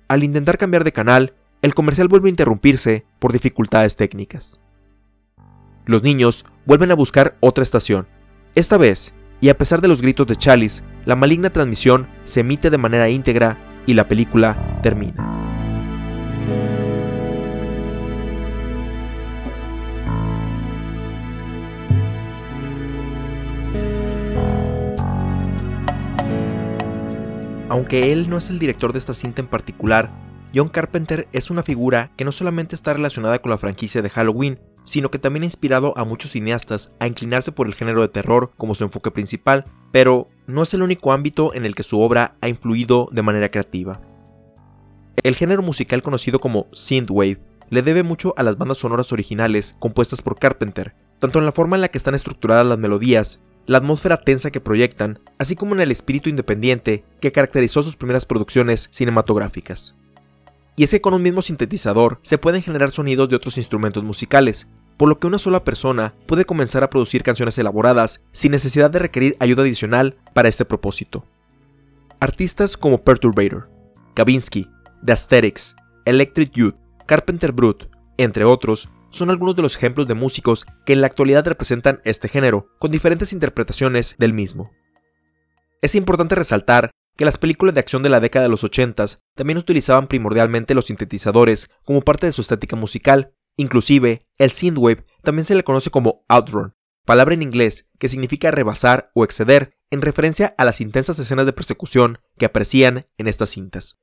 Al 0.09 0.25
intentar 0.25 0.59
cambiar 0.59 0.85
de 0.85 0.93
canal, 0.93 1.35
el 1.63 1.75
comercial 1.75 2.09
vuelve 2.09 2.29
a 2.29 2.31
interrumpirse 2.31 3.07
por 3.19 3.33
dificultades 3.33 3.97
técnicas. 3.97 4.61
Los 5.87 6.03
niños 6.03 6.45
vuelven 6.67 6.91
a 6.91 6.95
buscar 6.95 7.37
otra 7.41 7.65
estación. 7.65 8.07
Esta 8.55 8.77
vez, 8.77 9.13
y 9.40 9.49
a 9.49 9.56
pesar 9.56 9.80
de 9.80 9.88
los 9.88 10.02
gritos 10.02 10.26
de 10.26 10.37
Chalice, 10.37 10.82
la 11.06 11.16
maligna 11.16 11.50
transmisión 11.50 12.06
se 12.25 12.40
emite 12.40 12.70
de 12.70 12.78
manera 12.78 13.09
íntegra 13.09 13.59
y 13.87 13.94
la 13.94 14.06
película 14.06 14.80
termina. 14.82 15.26
Aunque 27.70 28.12
él 28.12 28.28
no 28.28 28.37
es 28.37 28.50
el 28.50 28.59
director 28.59 28.92
de 28.92 28.99
esta 28.99 29.14
cinta 29.14 29.40
en 29.40 29.47
particular, 29.47 30.11
John 30.52 30.68
Carpenter 30.68 31.28
es 31.32 31.50
una 31.50 31.62
figura 31.62 32.11
que 32.16 32.25
no 32.25 32.32
solamente 32.32 32.75
está 32.75 32.92
relacionada 32.92 33.38
con 33.38 33.50
la 33.50 33.59
franquicia 33.59 34.02
de 34.02 34.11
Halloween, 34.11 34.59
sino 34.85 35.11
que 35.11 35.19
también 35.19 35.43
ha 35.43 35.47
inspirado 35.47 35.97
a 35.97 36.05
muchos 36.05 36.33
cineastas 36.33 36.93
a 36.99 37.07
inclinarse 37.07 37.53
por 37.53 37.67
el 37.67 37.75
género 37.75 38.01
de 38.03 38.09
terror 38.09 38.53
como 38.57 38.75
su 38.75 38.85
enfoque 38.85 39.11
principal, 39.11 39.65
pero 39.93 40.29
no 40.47 40.63
es 40.63 40.75
el 40.75 40.83
único 40.83 41.13
ámbito 41.13 41.55
en 41.55 41.65
el 41.65 41.75
que 41.75 41.83
su 41.83 42.01
obra 42.01 42.37
ha 42.41 42.49
influido 42.49 43.09
de 43.13 43.23
manera 43.23 43.51
creativa. 43.51 44.01
El 45.23 45.37
género 45.37 45.63
musical 45.63 46.03
conocido 46.03 46.41
como 46.41 46.69
synthwave 46.73 47.41
le 47.69 47.83
debe 47.83 48.03
mucho 48.03 48.35
a 48.37 48.43
las 48.43 48.59
bandas 48.59 48.79
sonoras 48.79 49.13
originales 49.13 49.77
compuestas 49.79 50.23
por 50.23 50.39
Carpenter, 50.39 50.95
tanto 51.19 51.39
en 51.39 51.45
la 51.45 51.53
forma 51.53 51.77
en 51.77 51.83
la 51.83 51.89
que 51.89 51.99
están 51.99 52.15
estructuradas 52.15 52.67
las 52.67 52.79
melodías, 52.79 53.41
la 53.67 53.79
atmósfera 53.79 54.23
tensa 54.23 54.51
que 54.51 54.61
proyectan, 54.61 55.21
así 55.39 55.55
como 55.55 55.75
en 55.75 55.81
el 55.81 55.93
espíritu 55.93 56.29
independiente 56.29 57.05
que 57.21 57.33
caracterizó 57.33 57.83
sus 57.83 57.97
primeras 57.97 58.27
producciones 58.27 58.89
cinematográficas. 58.91 59.95
Y 60.81 60.85
es 60.85 60.93
que 60.93 61.03
con 61.03 61.13
un 61.13 61.21
mismo 61.21 61.43
sintetizador 61.43 62.21
se 62.23 62.39
pueden 62.39 62.63
generar 62.63 62.91
sonidos 62.91 63.29
de 63.29 63.37
otros 63.37 63.59
instrumentos 63.59 64.03
musicales, 64.03 64.67
por 64.97 65.11
lo 65.11 65.19
que 65.19 65.27
una 65.27 65.39
sola 65.39 65.63
persona 65.63 66.15
puede 66.25 66.47
comenzar 66.47 66.83
a 66.83 66.89
producir 66.89 67.23
canciones 67.23 67.59
elaboradas 67.59 68.23
sin 68.33 68.53
necesidad 68.53 68.91
de 68.91 68.99
requerir 68.99 69.37
ayuda 69.41 69.61
adicional 69.61 70.17
para 70.33 70.49
este 70.49 70.65
propósito. 70.65 71.27
Artistas 72.19 72.79
como 72.79 73.03
Perturbator, 73.03 73.69
Kavinsky, 74.15 74.71
The 75.05 75.13
Aesthetics, 75.13 75.77
Electric 76.07 76.51
Youth, 76.53 76.77
Carpenter 77.05 77.53
Brut, 77.53 77.91
entre 78.17 78.47
otros, 78.47 78.89
son 79.11 79.29
algunos 79.29 79.57
de 79.57 79.61
los 79.61 79.77
ejemplos 79.77 80.09
de 80.09 80.15
músicos 80.15 80.65
que 80.87 80.95
en 80.95 81.03
la 81.03 81.09
actualidad 81.09 81.47
representan 81.47 82.01
este 82.05 82.27
género, 82.27 82.69
con 82.79 82.91
diferentes 82.91 83.35
interpretaciones 83.35 84.15
del 84.17 84.33
mismo. 84.33 84.71
Es 85.83 85.95
importante 85.95 86.37
resaltar 86.37 86.91
que 87.21 87.27
las 87.27 87.37
películas 87.37 87.75
de 87.75 87.81
acción 87.81 88.03
de 88.03 88.09
la 88.09 88.19
década 88.19 88.45
de 88.45 88.49
los 88.49 88.65
80 88.65 89.05
también 89.37 89.59
utilizaban 89.59 90.09
primordialmente 90.09 90.73
los 90.73 90.87
sintetizadores 90.87 91.69
como 91.85 92.00
parte 92.00 92.25
de 92.25 92.33
su 92.33 92.41
estética 92.41 92.77
musical, 92.77 93.35
inclusive 93.59 94.27
el 94.39 94.53
synthwave 94.53 95.05
también 95.23 95.45
se 95.45 95.55
le 95.55 95.62
conoce 95.62 95.91
como 95.91 96.25
outrun, 96.29 96.73
palabra 97.05 97.35
en 97.35 97.43
inglés 97.43 97.91
que 97.99 98.09
significa 98.09 98.50
rebasar 98.50 99.11
o 99.15 99.23
exceder 99.23 99.77
en 99.91 100.00
referencia 100.00 100.55
a 100.57 100.65
las 100.65 100.81
intensas 100.81 101.19
escenas 101.19 101.45
de 101.45 101.53
persecución 101.53 102.21
que 102.39 102.47
aparecían 102.47 103.05
en 103.19 103.27
estas 103.27 103.50
cintas. 103.50 103.99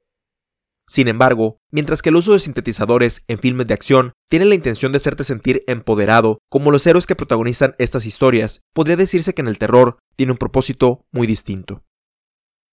Sin 0.85 1.07
embargo, 1.07 1.57
mientras 1.71 2.03
que 2.03 2.09
el 2.09 2.17
uso 2.17 2.33
de 2.33 2.39
sintetizadores 2.39 3.23
en 3.27 3.39
filmes 3.39 3.65
de 3.65 3.73
acción 3.73 4.13
tiene 4.29 4.45
la 4.45 4.53
intención 4.53 4.91
de 4.91 4.97
hacerte 4.97 5.23
sentir 5.23 5.63
empoderado 5.65 6.37
como 6.49 6.69
los 6.69 6.85
héroes 6.85 7.07
que 7.07 7.15
protagonizan 7.15 7.73
estas 7.79 8.05
historias, 8.05 8.61
podría 8.75 8.95
decirse 8.95 9.33
que 9.33 9.41
en 9.41 9.47
el 9.47 9.57
terror 9.57 9.97
tiene 10.15 10.33
un 10.33 10.37
propósito 10.37 11.03
muy 11.11 11.25
distinto. 11.25 11.83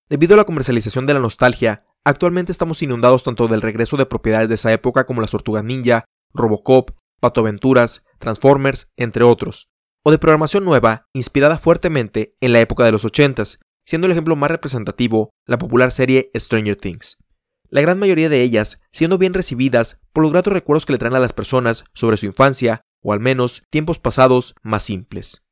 Debido 0.09 0.35
a 0.35 0.37
la 0.37 0.45
comercialización 0.45 1.07
de 1.07 1.15
la 1.15 1.21
nostalgia, 1.21 1.85
actualmente 2.05 2.53
estamos 2.53 2.83
inundados 2.83 3.25
tanto 3.25 3.49
del 3.49 3.63
regreso 3.63 3.97
de 3.97 4.07
propiedades 4.07 4.49
de 4.49 4.57
esa 4.57 4.73
época 4.73 5.07
como 5.07 5.21
las 5.21 5.31
Tortugas 5.31 5.65
Ninja, 5.65 6.05
Robocop, 6.33 6.91
Pato 7.21 7.41
Aventuras, 7.41 8.05
Transformers, 8.19 8.93
entre 8.97 9.25
otros, 9.25 9.69
o 10.05 10.11
de 10.11 10.19
programación 10.19 10.65
nueva 10.65 11.09
inspirada 11.15 11.59
fuertemente 11.59 12.37
en 12.41 12.53
la 12.53 12.61
época 12.61 12.85
de 12.85 12.93
los 12.93 13.05
80s, 13.05 13.59
siendo 13.87 14.07
el 14.07 14.13
ejemplo 14.13 14.37
más 14.37 14.51
representativo 14.51 15.31
la 15.47 15.59
popular 15.59 15.91
serie 15.91 16.31
Stranger 16.35 16.77
Things 16.77 17.17
la 17.75 17.81
gran 17.81 17.99
mayoría 17.99 18.29
de 18.29 18.41
ellas 18.41 18.81
siendo 18.93 19.19
bien 19.19 19.35
recibidas 19.35 19.99
por 20.13 20.23
los 20.23 20.33
gratos 20.33 20.53
recuerdos 20.53 20.87
que 20.87 20.93
le 20.93 20.99
traen 20.99 21.17
a 21.17 21.19
las 21.19 21.33
personas 21.33 21.85
sobre 21.93 22.17
su 22.17 22.27
infancia, 22.27 22.83
o 23.03 23.13
al 23.13 23.19
menos 23.19 23.65
tiempos 23.69 23.99
pasados 23.99 24.55
más 24.63 24.85
simples. 24.85 25.44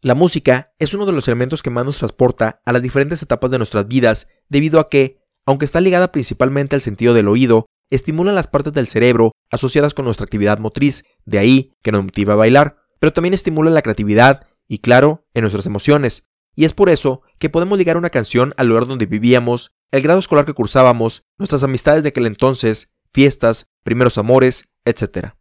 La 0.00 0.14
música 0.14 0.72
es 0.78 0.94
uno 0.94 1.06
de 1.06 1.12
los 1.12 1.26
elementos 1.26 1.60
que 1.60 1.70
más 1.70 1.84
nos 1.84 1.98
transporta 1.98 2.62
a 2.64 2.72
las 2.72 2.82
diferentes 2.82 3.20
etapas 3.20 3.50
de 3.50 3.58
nuestras 3.58 3.88
vidas, 3.88 4.28
debido 4.48 4.78
a 4.78 4.88
que, 4.88 5.18
aunque 5.44 5.64
está 5.64 5.80
ligada 5.80 6.12
principalmente 6.12 6.76
al 6.76 6.82
sentido 6.82 7.14
del 7.14 7.26
oído, 7.26 7.66
estimula 7.90 8.32
las 8.32 8.46
partes 8.46 8.72
del 8.72 8.86
cerebro 8.86 9.32
asociadas 9.50 9.94
con 9.94 10.04
nuestra 10.04 10.24
actividad 10.24 10.58
motriz, 10.60 11.04
de 11.24 11.40
ahí 11.40 11.72
que 11.82 11.90
nos 11.90 12.04
motiva 12.04 12.34
a 12.34 12.36
bailar, 12.36 12.76
pero 13.00 13.12
también 13.12 13.34
estimula 13.34 13.70
la 13.70 13.82
creatividad 13.82 14.46
y, 14.68 14.78
claro, 14.78 15.26
en 15.34 15.42
nuestras 15.42 15.66
emociones, 15.66 16.28
y 16.54 16.64
es 16.64 16.74
por 16.74 16.90
eso 16.90 17.22
que 17.38 17.50
podemos 17.50 17.76
ligar 17.76 17.96
una 17.96 18.10
canción 18.10 18.54
al 18.56 18.68
lugar 18.68 18.86
donde 18.86 19.06
vivíamos, 19.06 19.72
el 19.90 20.02
grado 20.02 20.20
escolar 20.20 20.44
que 20.44 20.54
cursábamos, 20.54 21.24
nuestras 21.38 21.64
amistades 21.64 22.04
de 22.04 22.10
aquel 22.10 22.26
entonces, 22.26 22.92
fiestas, 23.12 23.68
primeros 23.82 24.16
amores, 24.18 24.68
etc. 24.84 25.34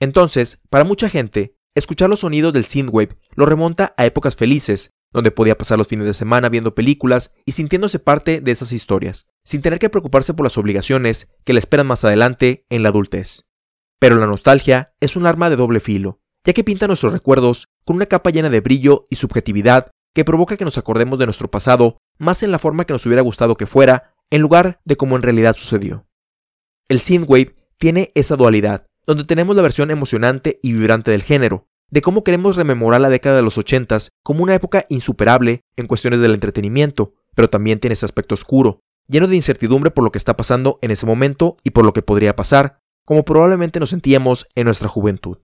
Entonces, 0.00 0.60
para 0.70 0.84
mucha 0.84 1.10
gente, 1.10 1.56
escuchar 1.76 2.10
los 2.10 2.20
sonidos 2.20 2.52
del 2.52 2.64
synthwave 2.64 3.16
lo 3.34 3.46
remonta 3.46 3.94
a 3.96 4.06
épocas 4.06 4.34
felices, 4.34 4.90
donde 5.12 5.30
podía 5.30 5.56
pasar 5.56 5.78
los 5.78 5.86
fines 5.86 6.06
de 6.06 6.14
semana 6.14 6.48
viendo 6.48 6.74
películas 6.74 7.32
y 7.44 7.52
sintiéndose 7.52 7.98
parte 7.98 8.40
de 8.40 8.50
esas 8.50 8.72
historias, 8.72 9.26
sin 9.44 9.62
tener 9.62 9.78
que 9.78 9.90
preocuparse 9.90 10.34
por 10.34 10.44
las 10.44 10.58
obligaciones 10.58 11.28
que 11.44 11.52
le 11.52 11.58
esperan 11.58 11.86
más 11.86 12.04
adelante 12.04 12.66
en 12.70 12.82
la 12.82 12.88
adultez. 12.88 13.44
Pero 13.98 14.16
la 14.16 14.26
nostalgia 14.26 14.94
es 15.00 15.16
un 15.16 15.26
arma 15.26 15.48
de 15.50 15.56
doble 15.56 15.80
filo, 15.80 16.20
ya 16.44 16.52
que 16.52 16.64
pinta 16.64 16.86
nuestros 16.86 17.12
recuerdos 17.12 17.68
con 17.84 17.96
una 17.96 18.06
capa 18.06 18.30
llena 18.30 18.50
de 18.50 18.60
brillo 18.60 19.04
y 19.10 19.16
subjetividad 19.16 19.90
que 20.14 20.24
provoca 20.24 20.56
que 20.56 20.64
nos 20.64 20.78
acordemos 20.78 21.18
de 21.18 21.26
nuestro 21.26 21.50
pasado 21.50 21.98
más 22.18 22.42
en 22.42 22.50
la 22.50 22.58
forma 22.58 22.86
que 22.86 22.94
nos 22.94 23.04
hubiera 23.04 23.22
gustado 23.22 23.56
que 23.56 23.66
fuera, 23.66 24.14
en 24.30 24.40
lugar 24.40 24.80
de 24.84 24.96
como 24.96 25.16
en 25.16 25.22
realidad 25.22 25.56
sucedió. 25.56 26.06
El 26.88 27.00
synthwave 27.00 27.54
tiene 27.78 28.12
esa 28.14 28.36
dualidad, 28.36 28.85
donde 29.06 29.24
tenemos 29.24 29.54
la 29.56 29.62
versión 29.62 29.90
emocionante 29.90 30.58
y 30.62 30.72
vibrante 30.72 31.10
del 31.10 31.22
género, 31.22 31.66
de 31.90 32.02
cómo 32.02 32.24
queremos 32.24 32.56
rememorar 32.56 33.00
la 33.00 33.08
década 33.08 33.36
de 33.36 33.42
los 33.42 33.58
ochentas 33.58 34.10
como 34.24 34.42
una 34.42 34.54
época 34.54 34.86
insuperable 34.88 35.60
en 35.76 35.86
cuestiones 35.86 36.20
del 36.20 36.34
entretenimiento, 36.34 37.14
pero 37.34 37.48
también 37.48 37.78
tiene 37.78 37.94
ese 37.94 38.06
aspecto 38.06 38.34
oscuro, 38.34 38.80
lleno 39.08 39.28
de 39.28 39.36
incertidumbre 39.36 39.90
por 39.90 40.02
lo 40.02 40.10
que 40.10 40.18
está 40.18 40.36
pasando 40.36 40.78
en 40.82 40.90
ese 40.90 41.06
momento 41.06 41.56
y 41.62 41.70
por 41.70 41.84
lo 41.84 41.92
que 41.92 42.02
podría 42.02 42.34
pasar, 42.34 42.80
como 43.04 43.24
probablemente 43.24 43.78
nos 43.78 43.90
sentíamos 43.90 44.46
en 44.56 44.64
nuestra 44.64 44.88
juventud. 44.88 45.38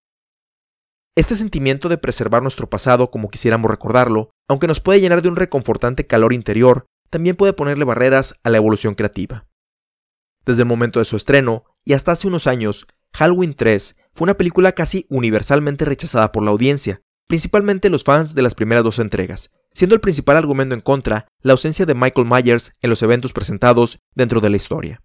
Este 1.14 1.36
sentimiento 1.36 1.88
de 1.88 1.98
preservar 1.98 2.42
nuestro 2.42 2.68
pasado 2.68 3.10
como 3.10 3.30
quisiéramos 3.30 3.70
recordarlo, 3.70 4.30
aunque 4.48 4.66
nos 4.66 4.80
puede 4.80 5.00
llenar 5.00 5.22
de 5.22 5.28
un 5.28 5.36
reconfortante 5.36 6.06
calor 6.06 6.32
interior, 6.32 6.86
también 7.10 7.36
puede 7.36 7.52
ponerle 7.52 7.84
barreras 7.84 8.34
a 8.42 8.50
la 8.50 8.56
evolución 8.56 8.94
creativa. 8.94 9.46
Desde 10.46 10.62
el 10.62 10.68
momento 10.68 10.98
de 10.98 11.04
su 11.04 11.16
estreno, 11.16 11.64
y 11.84 11.92
hasta 11.92 12.12
hace 12.12 12.26
unos 12.26 12.46
años, 12.46 12.86
Halloween 13.14 13.54
3 13.54 13.96
fue 14.14 14.24
una 14.24 14.36
película 14.36 14.72
casi 14.72 15.06
universalmente 15.08 15.84
rechazada 15.84 16.32
por 16.32 16.42
la 16.42 16.50
audiencia, 16.50 17.02
principalmente 17.28 17.90
los 17.90 18.04
fans 18.04 18.34
de 18.34 18.42
las 18.42 18.54
primeras 18.54 18.84
dos 18.84 18.98
entregas, 18.98 19.50
siendo 19.72 19.94
el 19.94 20.00
principal 20.00 20.36
argumento 20.36 20.74
en 20.74 20.80
contra 20.80 21.26
la 21.42 21.52
ausencia 21.52 21.86
de 21.86 21.94
Michael 21.94 22.26
Myers 22.26 22.72
en 22.80 22.90
los 22.90 23.02
eventos 23.02 23.32
presentados 23.32 23.98
dentro 24.14 24.40
de 24.40 24.50
la 24.50 24.56
historia. 24.56 25.02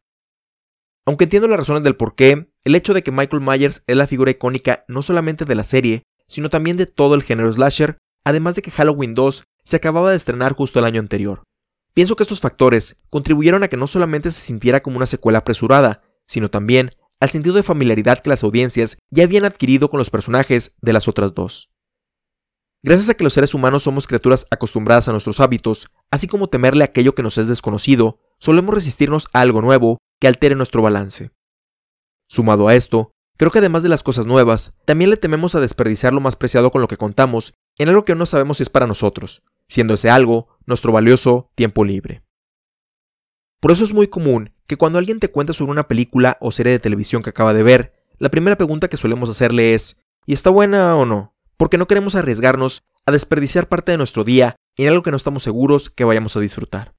Aunque 1.06 1.26
entiendo 1.26 1.48
las 1.48 1.60
razones 1.60 1.84
del 1.84 1.96
porqué, 1.96 2.50
el 2.66 2.76
hecho 2.76 2.94
de 2.94 3.02
que 3.02 3.12
Michael 3.12 3.42
Myers 3.42 3.84
es 3.88 3.96
la 3.96 4.08
figura 4.08 4.32
icónica 4.32 4.84
no 4.90 5.02
solamente 5.02 5.46
de 5.46 5.56
la 5.56 5.64
serie, 5.64 6.04
sino 6.28 6.50
también 6.50 6.76
de 6.76 6.86
todo 6.86 7.16
el 7.16 7.24
género 7.24 7.52
slasher, 7.54 7.98
además 8.26 8.56
de 8.56 8.62
que 8.62 8.72
Halloween 8.72 9.16
2 9.16 9.46
se 9.64 9.76
acababa 9.78 10.12
de 10.12 10.18
estrenar 10.18 10.54
justo 10.54 10.80
el 10.80 10.86
año 10.86 11.00
anterior. 11.00 11.44
Pienso 11.94 12.16
que 12.16 12.24
estos 12.24 12.42
factores 12.42 12.98
contribuyeron 13.10 13.64
a 13.64 13.70
que 13.70 13.78
no 13.78 13.88
solamente 13.88 14.32
se 14.32 14.42
sintiera 14.42 14.82
como 14.82 14.98
una 14.98 15.06
secuela 15.06 15.40
apresurada, 15.40 16.02
sino 16.28 16.52
también 16.52 16.92
al 17.20 17.30
sentido 17.30 17.56
de 17.56 17.64
familiaridad 17.64 18.20
que 18.20 18.30
las 18.30 18.44
audiencias 18.44 18.98
ya 19.10 19.24
habían 19.24 19.46
adquirido 19.46 19.90
con 19.90 19.98
los 19.98 20.10
personajes 20.10 20.76
de 20.82 20.94
las 20.94 21.08
otras 21.08 21.34
dos. 21.34 21.70
Gracias 22.84 23.10
a 23.10 23.16
que 23.16 23.24
los 23.24 23.34
seres 23.34 23.54
humanos 23.54 23.84
somos 23.84 24.08
criaturas 24.08 24.46
acostumbradas 24.52 25.08
a 25.08 25.12
nuestros 25.12 25.40
hábitos, 25.40 25.90
así 26.12 26.28
como 26.28 26.48
temerle 26.48 26.84
aquello 26.84 27.16
que 27.16 27.24
nos 27.24 27.38
es 27.38 27.48
desconocido, 27.48 28.20
solemos 28.40 28.76
resistirnos 28.76 29.28
a 29.34 29.42
algo 29.42 29.62
nuevo 29.62 29.98
que 30.20 30.28
altere 30.28 30.56
nuestro 30.56 30.82
balance. 30.82 31.32
Sumado 32.30 32.68
a 32.68 32.76
esto, 32.76 33.12
creo 33.38 33.52
que 33.52 33.60
además 33.60 33.84
de 33.84 33.90
las 33.90 34.04
cosas 34.04 34.26
nuevas, 34.26 34.74
también 34.86 35.10
le 35.10 35.18
tememos 35.18 35.56
a 35.56 35.60
desperdiciar 35.60 36.14
lo 36.14 36.22
más 36.22 36.36
preciado 36.36 36.72
con 36.72 36.82
lo 36.82 36.88
que 36.88 36.98
contamos 36.98 37.54
en 37.78 37.90
algo 37.90 38.06
que 38.06 38.16
no 38.16 38.26
sabemos 38.26 38.58
si 38.58 38.64
es 38.64 38.70
para 38.70 38.88
nosotros, 38.88 39.42
siendo 39.68 39.96
ese 39.96 40.10
algo 40.10 40.48
nuestro 40.66 40.92
valioso 40.92 41.50
tiempo 41.56 41.84
libre. 41.84 42.27
Por 43.60 43.72
eso 43.72 43.84
es 43.84 43.94
muy 43.94 44.08
común 44.08 44.52
que 44.68 44.78
cuando 44.78 45.00
alguien 45.00 45.20
te 45.20 45.32
cuenta 45.32 45.54
sobre 45.54 45.72
una 45.72 45.88
película 45.88 46.38
o 46.42 46.52
serie 46.52 46.74
de 46.74 46.80
televisión 46.80 47.24
que 47.24 47.32
acaba 47.32 47.54
de 47.54 47.64
ver, 47.64 47.94
la 48.18 48.30
primera 48.30 48.58
pregunta 48.58 48.88
que 48.88 48.98
solemos 48.98 49.30
hacerle 49.30 49.74
es 49.74 49.98
¿y 50.26 50.34
está 50.34 50.50
buena 50.50 50.96
o 50.96 51.06
no? 51.06 51.38
porque 51.58 51.78
no 51.78 51.88
queremos 51.88 52.16
arriesgarnos 52.16 52.84
a 53.06 53.12
desperdiciar 53.12 53.68
parte 53.68 53.92
de 53.92 53.98
nuestro 53.98 54.24
día 54.24 54.56
en 54.78 54.88
algo 54.88 55.04
que 55.04 55.12
no 55.12 55.18
estamos 55.18 55.44
seguros 55.44 55.90
que 55.90 56.04
vayamos 56.04 56.38
a 56.38 56.40
disfrutar. 56.40 56.94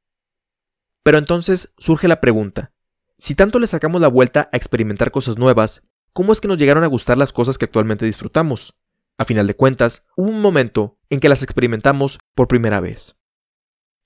Pero 1.05 1.19
entonces 1.19 1.73
surge 1.79 2.09
la 2.09 2.21
pregunta, 2.21 2.73
si 3.17 3.35
tanto 3.35 3.59
le 3.61 3.67
sacamos 3.67 4.01
la 4.01 4.09
vuelta 4.09 4.51
a 4.53 4.57
experimentar 4.57 5.11
cosas 5.11 5.39
nuevas, 5.39 5.83
¿cómo 6.13 6.33
es 6.33 6.41
que 6.41 6.49
nos 6.49 6.59
llegaron 6.59 6.85
a 6.85 6.89
gustar 6.89 7.17
las 7.17 7.33
cosas 7.33 7.57
que 7.57 7.65
actualmente 7.65 8.05
disfrutamos? 8.05 8.75
A 9.17 9.25
final 9.25 9.47
de 9.47 9.55
cuentas, 9.55 10.05
hubo 10.17 10.29
un 10.29 10.41
momento 10.41 10.99
en 11.09 11.21
que 11.21 11.29
las 11.29 11.43
experimentamos 11.43 12.19
por 12.35 12.49
primera 12.49 12.81
vez. 12.81 13.17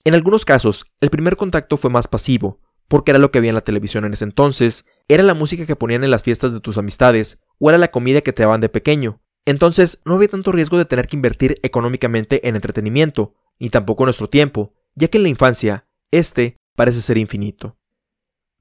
En 0.04 0.14
algunos 0.14 0.44
casos, 0.44 0.86
el 1.00 1.10
primer 1.10 1.36
contacto 1.36 1.76
fue 1.76 1.90
más 1.90 2.08
pasivo, 2.08 2.60
porque 2.88 3.12
era 3.12 3.18
lo 3.18 3.30
que 3.30 3.38
había 3.38 3.50
en 3.50 3.54
la 3.56 3.64
televisión 3.64 4.04
en 4.04 4.12
ese 4.12 4.24
entonces, 4.24 4.84
era 5.08 5.22
la 5.22 5.34
música 5.34 5.66
que 5.66 5.76
ponían 5.76 6.04
en 6.04 6.10
las 6.10 6.22
fiestas 6.22 6.52
de 6.52 6.60
tus 6.60 6.78
amistades, 6.78 7.40
o 7.58 7.70
era 7.70 7.78
la 7.78 7.90
comida 7.90 8.20
que 8.20 8.32
te 8.32 8.42
daban 8.42 8.60
de 8.60 8.68
pequeño, 8.68 9.22
entonces, 9.44 10.00
no 10.04 10.14
había 10.14 10.28
tanto 10.28 10.52
riesgo 10.52 10.78
de 10.78 10.84
tener 10.84 11.08
que 11.08 11.16
invertir 11.16 11.58
económicamente 11.62 12.48
en 12.48 12.54
entretenimiento, 12.54 13.34
ni 13.58 13.70
tampoco 13.70 14.04
nuestro 14.04 14.28
tiempo, 14.28 14.74
ya 14.94 15.08
que 15.08 15.18
en 15.18 15.24
la 15.24 15.30
infancia, 15.30 15.86
este 16.10 16.56
parece 16.76 17.00
ser 17.00 17.18
infinito. 17.18 17.76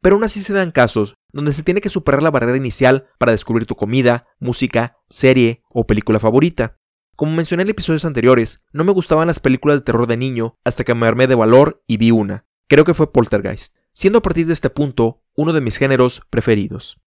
Pero 0.01 0.15
aún 0.15 0.23
así 0.23 0.41
se 0.41 0.53
dan 0.53 0.71
casos 0.71 1.15
donde 1.31 1.53
se 1.53 1.63
tiene 1.63 1.81
que 1.81 1.89
superar 1.89 2.23
la 2.23 2.31
barrera 2.31 2.57
inicial 2.57 3.07
para 3.19 3.31
descubrir 3.31 3.67
tu 3.67 3.75
comida, 3.75 4.27
música, 4.39 4.97
serie 5.07 5.61
o 5.69 5.85
película 5.85 6.19
favorita. 6.19 6.79
Como 7.21 7.33
mencioné 7.33 7.61
en 7.61 7.69
episodios 7.69 8.03
anteriores, 8.03 8.65
no 8.73 8.83
me 8.83 8.91
gustaban 8.91 9.27
las 9.27 9.39
películas 9.39 9.77
de 9.77 9.83
terror 9.83 10.07
de 10.07 10.17
niño 10.17 10.57
hasta 10.63 10.83
que 10.83 10.95
me 10.95 11.05
armé 11.05 11.27
de 11.27 11.35
valor 11.35 11.83
y 11.85 11.97
vi 11.97 12.09
una. 12.09 12.47
Creo 12.67 12.83
que 12.83 12.95
fue 12.95 13.13
Poltergeist, 13.13 13.75
siendo 13.93 14.17
a 14.17 14.21
partir 14.23 14.47
de 14.47 14.53
este 14.53 14.71
punto 14.71 15.21
uno 15.35 15.53
de 15.53 15.61
mis 15.61 15.77
géneros 15.77 16.23
preferidos. 16.31 16.99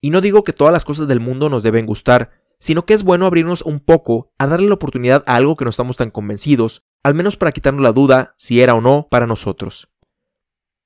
Y 0.00 0.08
no 0.08 0.22
digo 0.22 0.42
que 0.42 0.54
todas 0.54 0.72
las 0.72 0.86
cosas 0.86 1.06
del 1.06 1.20
mundo 1.20 1.50
nos 1.50 1.62
deben 1.62 1.84
gustar, 1.84 2.30
sino 2.58 2.86
que 2.86 2.94
es 2.94 3.02
bueno 3.02 3.26
abrirnos 3.26 3.60
un 3.60 3.80
poco 3.80 4.32
a 4.38 4.46
darle 4.46 4.68
la 4.68 4.74
oportunidad 4.76 5.22
a 5.26 5.36
algo 5.36 5.54
que 5.54 5.66
no 5.66 5.70
estamos 5.70 5.98
tan 5.98 6.10
convencidos, 6.10 6.82
al 7.02 7.14
menos 7.14 7.36
para 7.36 7.52
quitarnos 7.52 7.82
la 7.82 7.92
duda 7.92 8.34
si 8.38 8.62
era 8.62 8.74
o 8.74 8.80
no 8.80 9.06
para 9.10 9.26
nosotros. 9.26 9.90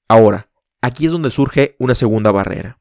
Ahora, 0.09 0.50
aquí 0.83 1.07
es 1.07 1.12
donde 1.12 1.30
surge 1.30 1.76
una 1.78 1.95
segunda 1.95 2.32
barrera. 2.32 2.80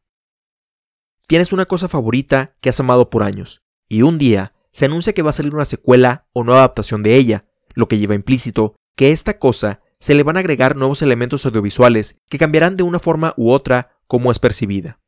Tienes 1.27 1.53
una 1.53 1.67
cosa 1.67 1.87
favorita 1.87 2.55
que 2.59 2.69
has 2.69 2.79
amado 2.79 3.11
por 3.11 3.21
años, 3.21 3.61
y 3.87 4.01
un 4.01 4.17
día 4.17 4.55
se 4.71 4.85
anuncia 4.85 5.13
que 5.13 5.21
va 5.21 5.31
a 5.31 5.33
salir 5.33 5.53
una 5.53 5.65
secuela 5.65 6.27
o 6.33 6.43
nueva 6.43 6.61
adaptación 6.61 7.03
de 7.03 7.15
ella, 7.15 7.45
lo 7.73 7.87
que 7.87 7.97
lleva 7.97 8.15
implícito 8.15 8.75
que 8.95 9.07
a 9.07 9.09
esta 9.09 9.39
cosa 9.39 9.81
se 9.99 10.13
le 10.13 10.23
van 10.23 10.37
a 10.37 10.39
agregar 10.39 10.75
nuevos 10.75 11.01
elementos 11.01 11.45
audiovisuales 11.45 12.17
que 12.29 12.37
cambiarán 12.37 12.77
de 12.77 12.83
una 12.83 12.99
forma 12.99 13.33
u 13.37 13.51
otra 13.51 13.97
como 14.07 14.31
es 14.31 14.39
percibida. 14.39 14.99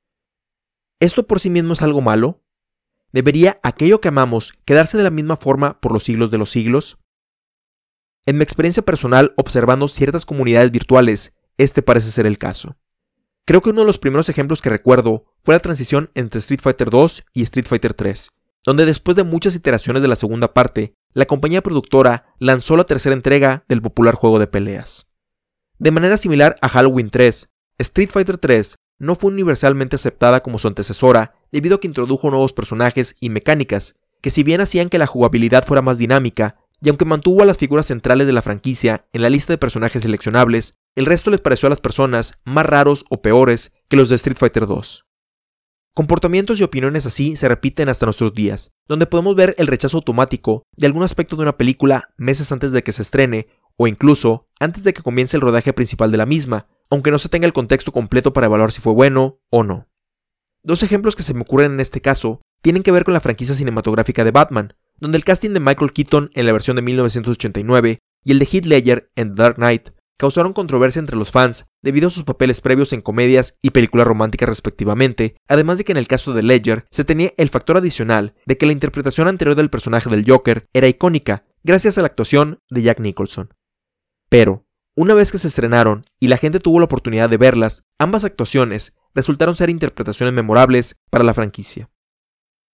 ¿Esto 0.99 1.25
por 1.27 1.39
sí 1.39 1.49
mismo 1.49 1.73
es 1.73 1.81
algo 1.81 2.01
malo? 2.01 2.43
¿Debería 3.11 3.59
aquello 3.63 3.99
que 3.99 4.09
amamos 4.09 4.53
quedarse 4.65 4.97
de 4.97 5.03
la 5.03 5.09
misma 5.09 5.37
forma 5.37 5.79
por 5.81 5.91
los 5.91 6.03
siglos 6.03 6.31
de 6.31 6.37
los 6.37 6.51
siglos? 6.51 6.99
En 8.25 8.37
mi 8.37 8.43
experiencia 8.43 8.83
personal 8.83 9.33
observando 9.35 9.87
ciertas 9.87 10.25
comunidades 10.25 10.71
virtuales, 10.71 11.35
este 11.57 11.81
parece 11.81 12.11
ser 12.11 12.25
el 12.25 12.37
caso. 12.37 12.77
Creo 13.45 13.61
que 13.61 13.71
uno 13.71 13.81
de 13.81 13.87
los 13.87 13.97
primeros 13.97 14.29
ejemplos 14.29 14.61
que 14.61 14.69
recuerdo 14.69 15.25
fue 15.41 15.55
la 15.55 15.59
transición 15.59 16.11
entre 16.13 16.39
Street 16.39 16.61
Fighter 16.61 16.89
2 16.89 17.23
y 17.33 17.41
Street 17.43 17.65
Fighter 17.67 17.93
3, 17.93 18.29
donde 18.65 18.85
después 18.85 19.17
de 19.17 19.23
muchas 19.23 19.55
iteraciones 19.55 20.01
de 20.01 20.07
la 20.07 20.15
segunda 20.15 20.53
parte, 20.53 20.93
la 21.13 21.25
compañía 21.25 21.61
productora 21.61 22.33
lanzó 22.39 22.77
la 22.77 22.83
tercera 22.83 23.15
entrega 23.15 23.63
del 23.67 23.81
popular 23.81 24.15
juego 24.15 24.39
de 24.39 24.47
peleas. 24.47 25.07
De 25.79 25.91
manera 25.91 26.17
similar 26.17 26.57
a 26.61 26.69
Halloween 26.69 27.09
3, 27.09 27.49
Street 27.79 28.09
Fighter 28.11 28.37
3 28.37 28.75
no 28.99 29.15
fue 29.15 29.31
universalmente 29.31 29.95
aceptada 29.95 30.43
como 30.43 30.59
su 30.59 30.67
antecesora 30.67 31.33
debido 31.51 31.75
a 31.75 31.79
que 31.79 31.87
introdujo 31.87 32.29
nuevos 32.29 32.53
personajes 32.53 33.15
y 33.19 33.29
mecánicas, 33.29 33.95
que 34.21 34.29
si 34.29 34.43
bien 34.43 34.61
hacían 34.61 34.89
que 34.89 34.99
la 34.99 35.07
jugabilidad 35.07 35.65
fuera 35.65 35.81
más 35.81 35.97
dinámica, 35.97 36.57
y 36.83 36.89
aunque 36.89 37.05
mantuvo 37.05 37.41
a 37.41 37.45
las 37.45 37.57
figuras 37.57 37.87
centrales 37.87 38.27
de 38.27 38.33
la 38.33 38.41
franquicia 38.41 39.07
en 39.13 39.21
la 39.21 39.29
lista 39.29 39.53
de 39.53 39.57
personajes 39.57 40.03
seleccionables, 40.03 40.77
el 40.95 41.05
resto 41.05 41.31
les 41.31 41.41
pareció 41.41 41.67
a 41.67 41.69
las 41.69 41.81
personas 41.81 42.33
más 42.43 42.65
raros 42.65 43.05
o 43.09 43.21
peores 43.21 43.71
que 43.87 43.97
los 43.97 44.09
de 44.09 44.15
Street 44.15 44.37
Fighter 44.37 44.67
2. 44.67 45.05
Comportamientos 45.93 46.57
y 46.57 46.63
opiniones 46.63 47.05
así 47.05 47.35
se 47.35 47.49
repiten 47.49 47.89
hasta 47.89 48.05
nuestros 48.05 48.33
días, 48.33 48.71
donde 48.87 49.07
podemos 49.07 49.35
ver 49.35 49.55
el 49.57 49.67
rechazo 49.67 49.97
automático 49.97 50.63
de 50.77 50.87
algún 50.87 51.03
aspecto 51.03 51.35
de 51.35 51.41
una 51.41 51.57
película 51.57 52.13
meses 52.15 52.49
antes 52.53 52.71
de 52.71 52.81
que 52.81 52.93
se 52.93 53.01
estrene 53.01 53.47
o 53.75 53.87
incluso 53.87 54.47
antes 54.61 54.83
de 54.83 54.93
que 54.93 55.01
comience 55.01 55.35
el 55.35 55.41
rodaje 55.41 55.73
principal 55.73 56.09
de 56.09 56.17
la 56.17 56.25
misma, 56.25 56.67
aunque 56.89 57.11
no 57.11 57.19
se 57.19 57.27
tenga 57.27 57.45
el 57.45 57.51
contexto 57.51 57.91
completo 57.91 58.31
para 58.31 58.47
evaluar 58.47 58.71
si 58.71 58.79
fue 58.79 58.93
bueno 58.93 59.41
o 59.49 59.63
no. 59.63 59.89
Dos 60.63 60.81
ejemplos 60.81 61.17
que 61.17 61.23
se 61.23 61.33
me 61.33 61.41
ocurren 61.41 61.73
en 61.73 61.79
este 61.81 61.99
caso 61.99 62.41
tienen 62.61 62.83
que 62.83 62.91
ver 62.91 63.03
con 63.03 63.13
la 63.13 63.19
franquicia 63.19 63.55
cinematográfica 63.55 64.23
de 64.23 64.31
Batman, 64.31 64.73
donde 64.97 65.17
el 65.17 65.25
casting 65.25 65.49
de 65.49 65.59
Michael 65.59 65.91
Keaton 65.91 66.29
en 66.33 66.45
la 66.45 66.53
versión 66.53 66.77
de 66.77 66.83
1989 66.83 67.99
y 68.23 68.31
el 68.31 68.39
de 68.39 68.45
Heath 68.45 68.65
Ledger 68.65 69.11
en 69.15 69.35
The 69.35 69.41
Dark 69.41 69.55
Knight 69.55 69.89
causaron 70.17 70.53
controversia 70.53 70.99
entre 70.99 71.17
los 71.17 71.31
fans 71.31 71.65
debido 71.81 72.07
a 72.07 72.11
sus 72.11 72.23
papeles 72.23 72.61
previos 72.61 72.93
en 72.93 73.01
comedias 73.01 73.57
y 73.61 73.71
películas 73.71 74.07
románticas 74.07 74.49
respectivamente, 74.49 75.35
además 75.47 75.77
de 75.77 75.83
que 75.83 75.91
en 75.91 75.97
el 75.97 76.07
caso 76.07 76.33
de 76.33 76.43
Ledger 76.43 76.85
se 76.91 77.03
tenía 77.03 77.33
el 77.37 77.49
factor 77.49 77.77
adicional 77.77 78.35
de 78.45 78.57
que 78.57 78.65
la 78.65 78.71
interpretación 78.71 79.27
anterior 79.27 79.55
del 79.55 79.69
personaje 79.69 80.09
del 80.09 80.25
Joker 80.27 80.67
era 80.73 80.87
icónica 80.87 81.45
gracias 81.63 81.97
a 81.97 82.01
la 82.01 82.07
actuación 82.07 82.59
de 82.69 82.81
Jack 82.81 82.99
Nicholson. 82.99 83.53
Pero, 84.29 84.65
una 84.95 85.13
vez 85.13 85.31
que 85.31 85.37
se 85.37 85.47
estrenaron 85.47 86.05
y 86.19 86.27
la 86.27 86.37
gente 86.37 86.59
tuvo 86.59 86.79
la 86.79 86.85
oportunidad 86.85 87.29
de 87.29 87.37
verlas, 87.37 87.83
ambas 87.99 88.23
actuaciones 88.23 88.95
resultaron 89.13 89.55
ser 89.55 89.69
interpretaciones 89.69 90.33
memorables 90.33 90.97
para 91.09 91.23
la 91.23 91.33
franquicia. 91.33 91.89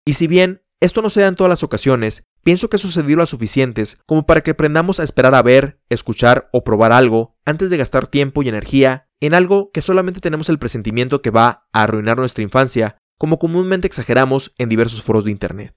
Y 0.06 0.14
si 0.14 0.28
bien 0.28 0.64
esto 0.80 1.02
no 1.02 1.10
se 1.10 1.22
da 1.22 1.28
en 1.28 1.36
todas 1.36 1.50
las 1.50 1.64
ocasiones, 1.64 2.27
pienso 2.48 2.70
que 2.70 2.78
ha 2.78 2.80
sucedido 2.80 3.20
las 3.20 3.28
suficientes 3.28 4.00
como 4.06 4.26
para 4.26 4.40
que 4.40 4.52
aprendamos 4.52 5.02
a 5.02 5.04
esperar 5.04 5.36
a 5.36 5.42
ver, 5.42 5.82
escuchar 5.90 6.48
o 6.54 6.64
probar 6.64 6.94
algo 6.94 7.36
antes 7.44 7.70
de 7.70 7.76
gastar 7.76 8.08
tiempo 8.08 8.42
y 8.42 8.48
energía 8.48 9.10
en 9.20 9.34
algo 9.34 9.70
que 9.74 9.82
solamente 9.82 10.22
tenemos 10.22 10.48
el 10.48 10.58
presentimiento 10.58 11.22
que 11.22 11.30
va 11.30 11.68
a 11.74 11.84
arruinar 11.84 12.16
nuestra 12.16 12.44
infancia, 12.44 13.00
como 13.18 13.38
comúnmente 13.38 13.86
exageramos 13.86 14.54
en 14.58 14.70
diversos 14.70 15.02
foros 15.02 15.26
de 15.26 15.32
Internet. 15.32 15.76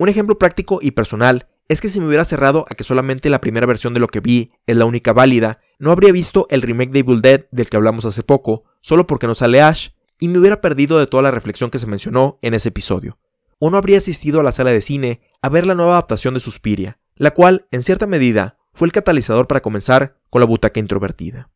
Un 0.00 0.08
ejemplo 0.08 0.36
práctico 0.36 0.80
y 0.82 0.90
personal 0.90 1.46
es 1.68 1.80
que 1.80 1.90
si 1.90 2.00
me 2.00 2.08
hubiera 2.08 2.24
cerrado 2.24 2.66
a 2.68 2.74
que 2.74 2.82
solamente 2.82 3.30
la 3.30 3.40
primera 3.40 3.68
versión 3.68 3.94
de 3.94 4.00
lo 4.00 4.08
que 4.08 4.18
vi 4.18 4.50
es 4.66 4.74
la 4.74 4.84
única 4.84 5.12
válida, 5.12 5.60
no 5.78 5.92
habría 5.92 6.10
visto 6.10 6.48
el 6.50 6.62
remake 6.62 6.90
de 6.90 6.98
Evil 6.98 7.22
Dead 7.22 7.44
del 7.52 7.68
que 7.68 7.76
hablamos 7.76 8.04
hace 8.04 8.24
poco, 8.24 8.64
solo 8.80 9.06
porque 9.06 9.28
no 9.28 9.36
sale 9.36 9.60
Ash, 9.60 9.90
y 10.18 10.26
me 10.26 10.40
hubiera 10.40 10.60
perdido 10.60 10.98
de 10.98 11.06
toda 11.06 11.22
la 11.22 11.30
reflexión 11.30 11.70
que 11.70 11.78
se 11.78 11.86
mencionó 11.86 12.40
en 12.42 12.54
ese 12.54 12.70
episodio. 12.70 13.20
O 13.60 13.70
no 13.70 13.76
habría 13.76 13.98
asistido 13.98 14.40
a 14.40 14.42
la 14.42 14.52
sala 14.52 14.72
de 14.72 14.80
cine 14.80 15.20
a 15.42 15.48
ver 15.48 15.66
la 15.66 15.74
nueva 15.74 15.92
adaptación 15.92 16.34
de 16.34 16.40
Suspiria, 16.40 17.00
la 17.14 17.32
cual, 17.32 17.66
en 17.70 17.82
cierta 17.82 18.06
medida, 18.06 18.58
fue 18.72 18.86
el 18.86 18.92
catalizador 18.92 19.46
para 19.46 19.62
comenzar 19.62 20.20
con 20.30 20.40
la 20.40 20.46
butaca 20.46 20.80
introvertida. 20.80 21.50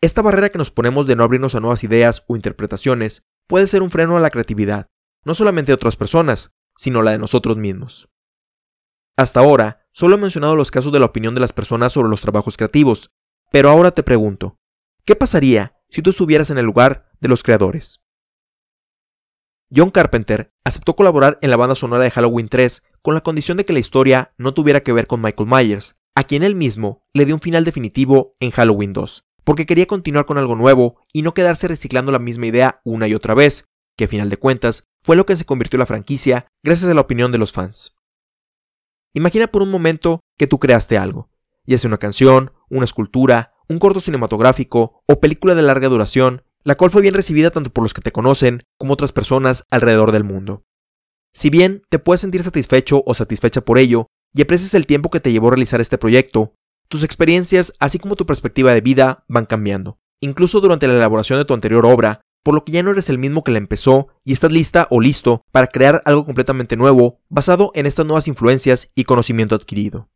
Esta 0.00 0.22
barrera 0.22 0.50
que 0.50 0.58
nos 0.58 0.70
ponemos 0.70 1.06
de 1.06 1.16
no 1.16 1.24
abrirnos 1.24 1.54
a 1.54 1.60
nuevas 1.60 1.82
ideas 1.82 2.24
o 2.28 2.36
interpretaciones 2.36 3.26
puede 3.46 3.66
ser 3.66 3.82
un 3.82 3.90
freno 3.90 4.16
a 4.16 4.20
la 4.20 4.30
creatividad, 4.30 4.90
no 5.24 5.34
solamente 5.34 5.70
de 5.70 5.74
otras 5.74 5.96
personas, 5.96 6.52
sino 6.76 7.02
la 7.02 7.12
de 7.12 7.18
nosotros 7.18 7.56
mismos. 7.56 8.08
Hasta 9.16 9.40
ahora, 9.40 9.86
solo 9.92 10.16
he 10.16 10.18
mencionado 10.18 10.56
los 10.56 10.70
casos 10.70 10.92
de 10.92 11.00
la 11.00 11.06
opinión 11.06 11.34
de 11.34 11.40
las 11.40 11.52
personas 11.52 11.92
sobre 11.92 12.10
los 12.10 12.20
trabajos 12.20 12.56
creativos, 12.56 13.12
pero 13.50 13.70
ahora 13.70 13.92
te 13.92 14.02
pregunto, 14.02 14.58
¿qué 15.06 15.16
pasaría 15.16 15.80
si 15.88 16.02
tú 16.02 16.10
estuvieras 16.10 16.50
en 16.50 16.58
el 16.58 16.66
lugar 16.66 17.10
de 17.20 17.28
los 17.28 17.42
creadores? 17.42 18.03
John 19.74 19.90
Carpenter 19.90 20.52
aceptó 20.64 20.96
colaborar 20.96 21.38
en 21.42 21.50
la 21.50 21.56
banda 21.56 21.74
sonora 21.74 22.02
de 22.02 22.10
Halloween 22.10 22.48
3 22.48 22.82
con 23.02 23.14
la 23.14 23.22
condición 23.22 23.56
de 23.56 23.64
que 23.64 23.72
la 23.72 23.78
historia 23.78 24.34
no 24.38 24.54
tuviera 24.54 24.82
que 24.82 24.92
ver 24.92 25.06
con 25.06 25.20
Michael 25.20 25.48
Myers, 25.48 25.96
a 26.14 26.24
quien 26.24 26.42
él 26.42 26.54
mismo 26.54 27.02
le 27.12 27.24
dio 27.24 27.34
un 27.34 27.40
final 27.40 27.64
definitivo 27.64 28.34
en 28.40 28.50
Halloween 28.50 28.92
2, 28.92 29.24
porque 29.42 29.66
quería 29.66 29.86
continuar 29.86 30.26
con 30.26 30.38
algo 30.38 30.56
nuevo 30.56 30.96
y 31.12 31.22
no 31.22 31.34
quedarse 31.34 31.68
reciclando 31.68 32.12
la 32.12 32.18
misma 32.18 32.46
idea 32.46 32.80
una 32.84 33.08
y 33.08 33.14
otra 33.14 33.34
vez, 33.34 33.68
que 33.96 34.04
a 34.04 34.08
final 34.08 34.28
de 34.28 34.36
cuentas 34.36 34.84
fue 35.02 35.16
lo 35.16 35.26
que 35.26 35.36
se 35.36 35.44
convirtió 35.44 35.76
en 35.76 35.80
la 35.80 35.86
franquicia 35.86 36.46
gracias 36.62 36.90
a 36.90 36.94
la 36.94 37.00
opinión 37.00 37.32
de 37.32 37.38
los 37.38 37.52
fans. 37.52 37.96
Imagina 39.12 39.46
por 39.46 39.62
un 39.62 39.70
momento 39.70 40.20
que 40.38 40.46
tú 40.46 40.58
creaste 40.58 40.98
algo, 40.98 41.30
ya 41.66 41.78
sea 41.78 41.88
una 41.88 41.98
canción, 41.98 42.52
una 42.68 42.84
escultura, 42.84 43.54
un 43.68 43.78
corto 43.78 44.00
cinematográfico 44.00 45.02
o 45.06 45.20
película 45.20 45.54
de 45.54 45.62
larga 45.62 45.88
duración, 45.88 46.42
la 46.64 46.76
cual 46.76 46.90
fue 46.90 47.02
bien 47.02 47.14
recibida 47.14 47.50
tanto 47.50 47.70
por 47.70 47.84
los 47.84 47.94
que 47.94 48.00
te 48.00 48.12
conocen 48.12 48.62
como 48.78 48.94
otras 48.94 49.12
personas 49.12 49.64
alrededor 49.70 50.12
del 50.12 50.24
mundo. 50.24 50.64
Si 51.32 51.50
bien 51.50 51.82
te 51.90 51.98
puedes 51.98 52.20
sentir 52.20 52.42
satisfecho 52.42 53.02
o 53.06 53.14
satisfecha 53.14 53.60
por 53.60 53.78
ello 53.78 54.06
y 54.32 54.42
aprecias 54.42 54.74
el 54.74 54.86
tiempo 54.86 55.10
que 55.10 55.20
te 55.20 55.32
llevó 55.32 55.48
a 55.48 55.50
realizar 55.52 55.80
este 55.80 55.98
proyecto, 55.98 56.54
tus 56.88 57.02
experiencias, 57.02 57.72
así 57.78 57.98
como 57.98 58.16
tu 58.16 58.26
perspectiva 58.26 58.72
de 58.72 58.80
vida, 58.80 59.24
van 59.28 59.46
cambiando. 59.46 59.98
Incluso 60.20 60.60
durante 60.60 60.86
la 60.86 60.94
elaboración 60.94 61.38
de 61.38 61.44
tu 61.44 61.54
anterior 61.54 61.84
obra, 61.86 62.20
por 62.44 62.54
lo 62.54 62.64
que 62.64 62.72
ya 62.72 62.82
no 62.82 62.90
eres 62.90 63.08
el 63.08 63.18
mismo 63.18 63.42
que 63.42 63.52
la 63.52 63.58
empezó 63.58 64.08
y 64.22 64.32
estás 64.32 64.52
lista 64.52 64.86
o 64.90 65.00
listo 65.00 65.42
para 65.50 65.66
crear 65.66 66.02
algo 66.04 66.24
completamente 66.24 66.76
nuevo 66.76 67.20
basado 67.28 67.72
en 67.74 67.86
estas 67.86 68.06
nuevas 68.06 68.28
influencias 68.28 68.92
y 68.94 69.04
conocimiento 69.04 69.54
adquirido. 69.54 70.10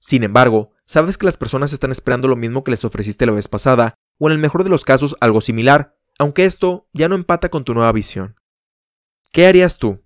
Sin 0.00 0.22
embargo, 0.22 0.70
sabes 0.86 1.18
que 1.18 1.26
las 1.26 1.36
personas 1.36 1.72
están 1.72 1.90
esperando 1.90 2.28
lo 2.28 2.36
mismo 2.36 2.62
que 2.62 2.70
les 2.70 2.84
ofreciste 2.84 3.26
la 3.26 3.32
vez 3.32 3.48
pasada, 3.48 3.94
o 4.18 4.28
en 4.28 4.32
el 4.32 4.38
mejor 4.38 4.64
de 4.64 4.70
los 4.70 4.84
casos 4.84 5.16
algo 5.20 5.40
similar, 5.40 5.96
aunque 6.18 6.44
esto 6.44 6.88
ya 6.92 7.08
no 7.08 7.14
empata 7.14 7.48
con 7.48 7.64
tu 7.64 7.74
nueva 7.74 7.92
visión. 7.92 8.36
¿Qué 9.32 9.46
harías 9.46 9.78
tú? 9.78 10.04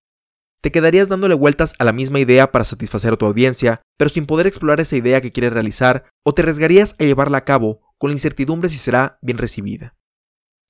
¿Te 0.60 0.72
quedarías 0.72 1.08
dándole 1.08 1.34
vueltas 1.34 1.74
a 1.78 1.84
la 1.84 1.92
misma 1.92 2.18
idea 2.18 2.50
para 2.50 2.64
satisfacer 2.64 3.12
a 3.12 3.16
tu 3.16 3.26
audiencia, 3.26 3.82
pero 3.96 4.10
sin 4.10 4.26
poder 4.26 4.46
explorar 4.46 4.80
esa 4.80 4.96
idea 4.96 5.20
que 5.20 5.32
quieres 5.32 5.52
realizar, 5.52 6.10
o 6.24 6.34
te 6.34 6.42
arriesgarías 6.42 6.96
a 6.98 7.04
llevarla 7.04 7.38
a 7.38 7.44
cabo 7.44 7.80
con 7.98 8.10
la 8.10 8.14
incertidumbre 8.14 8.68
si 8.68 8.78
será 8.78 9.18
bien 9.22 9.38
recibida? 9.38 9.96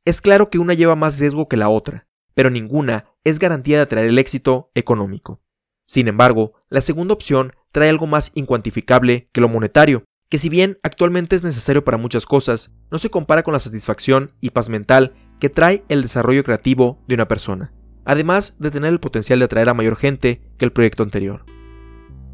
Es 0.05 0.21
claro 0.21 0.51
que 0.51 0.59
una 0.59 0.75
lleva 0.75 0.97
más 0.97 1.19
riesgo 1.19 1.49
que 1.49 1.57
la 1.57 1.69
otra, 1.69 2.07
pero 2.35 2.51
ninguna 2.51 3.07
es 3.25 3.39
garantía 3.39 3.77
de 3.77 3.83
atraer 3.83 4.09
el 4.09 4.19
éxito 4.19 4.71
económico. 4.75 5.43
Sin 5.87 6.07
embargo, 6.07 6.53
la 6.69 6.83
segunda 6.83 7.15
opción 7.15 7.55
trae 7.73 7.89
algo 7.89 8.07
más 8.07 8.31
incuantificable 8.35 9.29
que 9.33 9.41
lo 9.41 9.49
monetario, 9.49 10.05
que 10.29 10.39
si 10.39 10.49
bien 10.49 10.79
actualmente 10.83 11.37
es 11.37 11.45
necesario 11.45 11.85
para 11.85 11.97
muchas 11.97 12.27
cosas, 12.27 12.75
no 12.91 12.99
se 12.99 13.11
compara 13.11 13.43
con 13.43 13.55
la 13.55 13.61
satisfacción 13.61 14.33
y 14.41 14.51
paz 14.51 14.69
mental 14.69 15.15
que 15.41 15.49
trae 15.49 15.85
el 15.89 16.03
desarrollo 16.03 16.45
creativo 16.45 17.03
de 17.09 17.15
una 17.15 17.29
persona, 17.29 17.73
además 18.05 18.55
de 18.59 18.71
tener 18.71 18.93
el 18.93 19.01
potencial 19.01 19.39
de 19.39 19.47
atraer 19.47 19.69
a 19.69 19.75
mayor 19.75 19.97
gente 19.97 20.43
que 20.59 20.65
el 20.65 20.73
proyecto 20.73 21.03
anterior. 21.03 21.45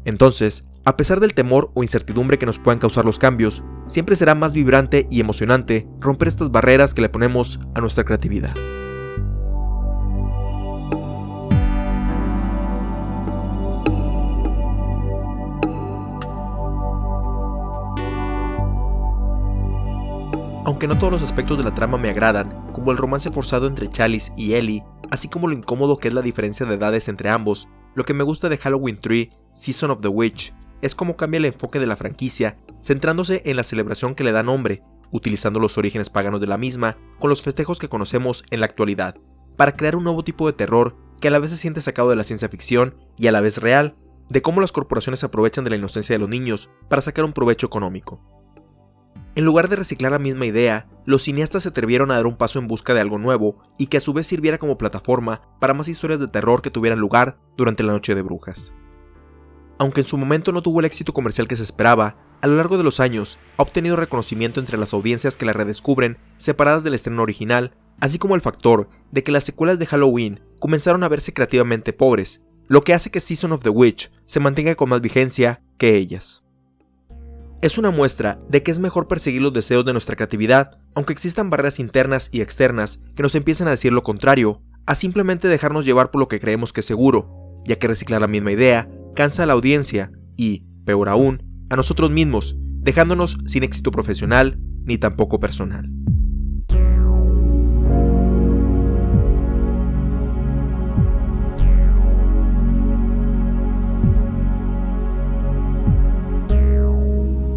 Entonces, 0.03 0.65
a 0.83 0.97
pesar 0.97 1.19
del 1.19 1.33
temor 1.33 1.71
o 1.73 1.83
incertidumbre 1.83 2.37
que 2.37 2.45
nos 2.45 2.59
puedan 2.59 2.79
causar 2.79 3.05
los 3.05 3.17
cambios, 3.17 3.63
siempre 3.87 4.15
será 4.15 4.35
más 4.35 4.53
vibrante 4.53 5.07
y 5.09 5.19
emocionante 5.19 5.87
romper 5.99 6.27
estas 6.27 6.51
barreras 6.51 6.93
que 6.93 7.01
le 7.01 7.09
ponemos 7.09 7.59
a 7.73 7.81
nuestra 7.81 8.03
creatividad. 8.03 8.53
Aunque 20.65 20.87
no 20.87 20.97
todos 20.97 21.13
los 21.13 21.21
aspectos 21.21 21.59
de 21.59 21.63
la 21.63 21.75
trama 21.75 21.99
me 21.99 22.09
agradan, 22.09 22.49
como 22.73 22.91
el 22.91 22.97
romance 22.97 23.29
forzado 23.29 23.67
entre 23.67 23.87
Chalice 23.87 24.33
y 24.35 24.53
Ellie, 24.53 24.83
así 25.11 25.27
como 25.27 25.47
lo 25.47 25.53
incómodo 25.53 25.97
que 25.97 26.07
es 26.07 26.13
la 26.13 26.23
diferencia 26.23 26.65
de 26.65 26.73
edades 26.73 27.07
entre 27.07 27.29
ambos, 27.29 27.67
lo 27.93 28.03
que 28.03 28.15
me 28.15 28.23
gusta 28.23 28.49
de 28.49 28.57
Halloween 28.57 28.97
3, 28.99 29.29
Season 29.53 29.91
of 29.91 30.01
the 30.01 30.07
Witch, 30.07 30.55
es 30.81 30.95
cómo 30.95 31.17
cambia 31.17 31.37
el 31.37 31.45
enfoque 31.45 31.79
de 31.79 31.85
la 31.85 31.95
franquicia, 31.95 32.57
centrándose 32.81 33.43
en 33.45 33.57
la 33.57 33.63
celebración 33.63 34.15
que 34.15 34.23
le 34.23 34.31
da 34.31 34.41
nombre, 34.41 34.81
utilizando 35.11 35.59
los 35.59 35.77
orígenes 35.77 36.09
paganos 36.09 36.41
de 36.41 36.47
la 36.47 36.57
misma 36.57 36.97
con 37.19 37.29
los 37.29 37.43
festejos 37.43 37.77
que 37.77 37.87
conocemos 37.87 38.43
en 38.49 38.59
la 38.59 38.65
actualidad, 38.65 39.17
para 39.57 39.75
crear 39.75 39.95
un 39.95 40.03
nuevo 40.03 40.23
tipo 40.23 40.47
de 40.47 40.53
terror 40.53 40.97
que 41.21 41.27
a 41.27 41.31
la 41.31 41.37
vez 41.37 41.51
se 41.51 41.57
siente 41.57 41.79
sacado 41.79 42.09
de 42.09 42.15
la 42.15 42.23
ciencia 42.23 42.49
ficción 42.49 42.95
y 43.17 43.27
a 43.27 43.31
la 43.31 43.41
vez 43.41 43.59
real, 43.59 43.95
de 44.29 44.41
cómo 44.41 44.61
las 44.61 44.71
corporaciones 44.71 45.23
aprovechan 45.23 45.63
de 45.63 45.69
la 45.69 45.75
inocencia 45.75 46.15
de 46.15 46.19
los 46.19 46.29
niños 46.29 46.71
para 46.89 47.03
sacar 47.03 47.23
un 47.23 47.33
provecho 47.33 47.67
económico. 47.67 48.44
En 49.35 49.43
lugar 49.43 49.67
de 49.67 49.75
reciclar 49.75 50.13
la 50.13 50.19
misma 50.19 50.45
idea, 50.45 50.87
los 51.03 51.23
cineastas 51.23 51.63
se 51.63 51.69
atrevieron 51.69 52.09
a 52.09 52.15
dar 52.15 52.25
un 52.25 52.37
paso 52.37 52.57
en 52.57 52.69
busca 52.69 52.93
de 52.93 53.01
algo 53.01 53.17
nuevo 53.17 53.57
y 53.77 53.87
que 53.87 53.97
a 53.97 54.01
su 54.01 54.13
vez 54.13 54.27
sirviera 54.27 54.59
como 54.59 54.77
plataforma 54.77 55.41
para 55.59 55.73
más 55.73 55.89
historias 55.89 56.21
de 56.21 56.29
terror 56.29 56.61
que 56.61 56.71
tuvieran 56.71 56.99
lugar 56.99 57.37
durante 57.57 57.83
la 57.83 57.91
Noche 57.91 58.15
de 58.15 58.21
Brujas. 58.21 58.71
Aunque 59.77 59.99
en 59.99 60.07
su 60.07 60.17
momento 60.17 60.53
no 60.53 60.61
tuvo 60.61 60.79
el 60.79 60.85
éxito 60.85 61.11
comercial 61.11 61.49
que 61.49 61.57
se 61.57 61.63
esperaba, 61.63 62.15
a 62.39 62.47
lo 62.47 62.55
largo 62.55 62.77
de 62.77 62.85
los 62.85 63.01
años 63.01 63.37
ha 63.57 63.63
obtenido 63.63 63.97
reconocimiento 63.97 64.61
entre 64.61 64.77
las 64.77 64.93
audiencias 64.93 65.35
que 65.35 65.45
la 65.45 65.51
redescubren 65.51 66.17
separadas 66.37 66.85
del 66.85 66.93
estreno 66.93 67.21
original, 67.21 67.73
así 67.99 68.17
como 68.17 68.35
el 68.35 68.41
factor 68.41 68.87
de 69.11 69.23
que 69.25 69.33
las 69.33 69.43
secuelas 69.43 69.79
de 69.79 69.85
Halloween 69.85 70.39
comenzaron 70.59 71.03
a 71.03 71.09
verse 71.09 71.33
creativamente 71.33 71.91
pobres, 71.91 72.41
lo 72.67 72.85
que 72.85 72.93
hace 72.93 73.11
que 73.11 73.19
Season 73.19 73.51
of 73.51 73.63
the 73.63 73.69
Witch 73.69 74.11
se 74.25 74.39
mantenga 74.39 74.75
con 74.75 74.87
más 74.87 75.01
vigencia 75.01 75.61
que 75.77 75.97
ellas 75.97 76.44
es 77.65 77.79
una 77.79 77.89
muestra 77.89 78.39
de 78.47 78.61
que 78.61 78.69
es 78.69 78.79
mejor 78.79 79.07
perseguir 79.07 79.41
los 79.41 79.53
deseos 79.53 79.83
de 79.85 79.91
nuestra 79.91 80.15
creatividad, 80.15 80.77
aunque 80.93 81.13
existan 81.13 81.49
barreras 81.49 81.79
internas 81.79 82.29
y 82.31 82.41
externas 82.41 82.99
que 83.15 83.23
nos 83.23 83.33
empiecen 83.33 83.67
a 83.67 83.71
decir 83.71 83.91
lo 83.91 84.03
contrario, 84.03 84.61
a 84.85 84.93
simplemente 84.93 85.47
dejarnos 85.47 85.83
llevar 85.83 86.11
por 86.11 86.19
lo 86.19 86.27
que 86.27 86.39
creemos 86.39 86.73
que 86.73 86.81
es 86.81 86.85
seguro, 86.85 87.63
ya 87.65 87.77
que 87.77 87.87
reciclar 87.87 88.21
la 88.21 88.27
misma 88.27 88.51
idea 88.51 88.87
cansa 89.15 89.43
a 89.43 89.45
la 89.47 89.53
audiencia 89.53 90.11
y, 90.37 90.63
peor 90.85 91.09
aún, 91.09 91.65
a 91.71 91.75
nosotros 91.75 92.11
mismos, 92.11 92.55
dejándonos 92.59 93.37
sin 93.47 93.63
éxito 93.63 93.89
profesional 93.89 94.59
ni 94.83 94.99
tampoco 94.99 95.39
personal. 95.39 95.89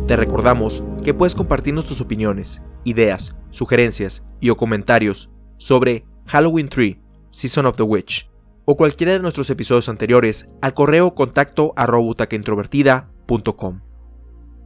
Te 0.09 0.17
recordamos 0.17 0.83
que 1.05 1.13
puedes 1.13 1.35
compartirnos 1.35 1.85
tus 1.85 2.01
opiniones, 2.01 2.63
ideas, 2.83 3.37
sugerencias 3.51 4.25
y 4.41 4.49
o 4.49 4.57
comentarios 4.57 5.29
sobre 5.59 6.07
Halloween 6.25 6.71
3, 6.71 6.97
Season 7.29 7.67
of 7.67 7.77
the 7.77 7.83
Witch, 7.83 8.31
o 8.65 8.75
cualquiera 8.75 9.13
de 9.13 9.19
nuestros 9.19 9.51
episodios 9.51 9.91
anteriores 9.91 10.49
al 10.63 10.73
correo 10.73 11.15
contacto 11.15 11.75
butacaintrovertida.com. 11.77 13.81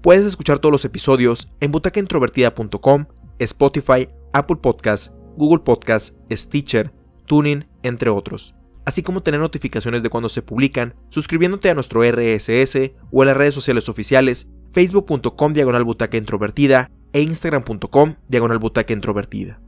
Puedes 0.00 0.26
escuchar 0.26 0.60
todos 0.60 0.70
los 0.70 0.84
episodios 0.84 1.50
en 1.58 1.72
butacaintrovertida.com, 1.72 3.06
Spotify, 3.40 4.08
Apple 4.32 4.58
Podcasts, 4.62 5.12
Google 5.36 5.64
Podcasts, 5.64 6.16
Stitcher, 6.30 6.92
Tuning, 7.26 7.66
entre 7.82 8.10
otros, 8.10 8.54
así 8.84 9.02
como 9.02 9.24
tener 9.24 9.40
notificaciones 9.40 10.04
de 10.04 10.08
cuando 10.08 10.28
se 10.28 10.42
publican, 10.42 10.94
suscribiéndote 11.08 11.68
a 11.68 11.74
nuestro 11.74 12.04
RSS 12.04 12.92
o 13.10 13.24
en 13.24 13.26
las 13.26 13.36
redes 13.36 13.56
sociales 13.56 13.88
oficiales 13.88 14.48
facebook.com 14.72 15.52
diagonal 15.52 15.84
butaca 15.84 16.16
introvertida 16.16 16.90
e 17.12 17.22
instagram.com 17.22 18.14
diagonal 18.28 18.58
butaca 18.58 18.92
introvertida. 18.92 19.60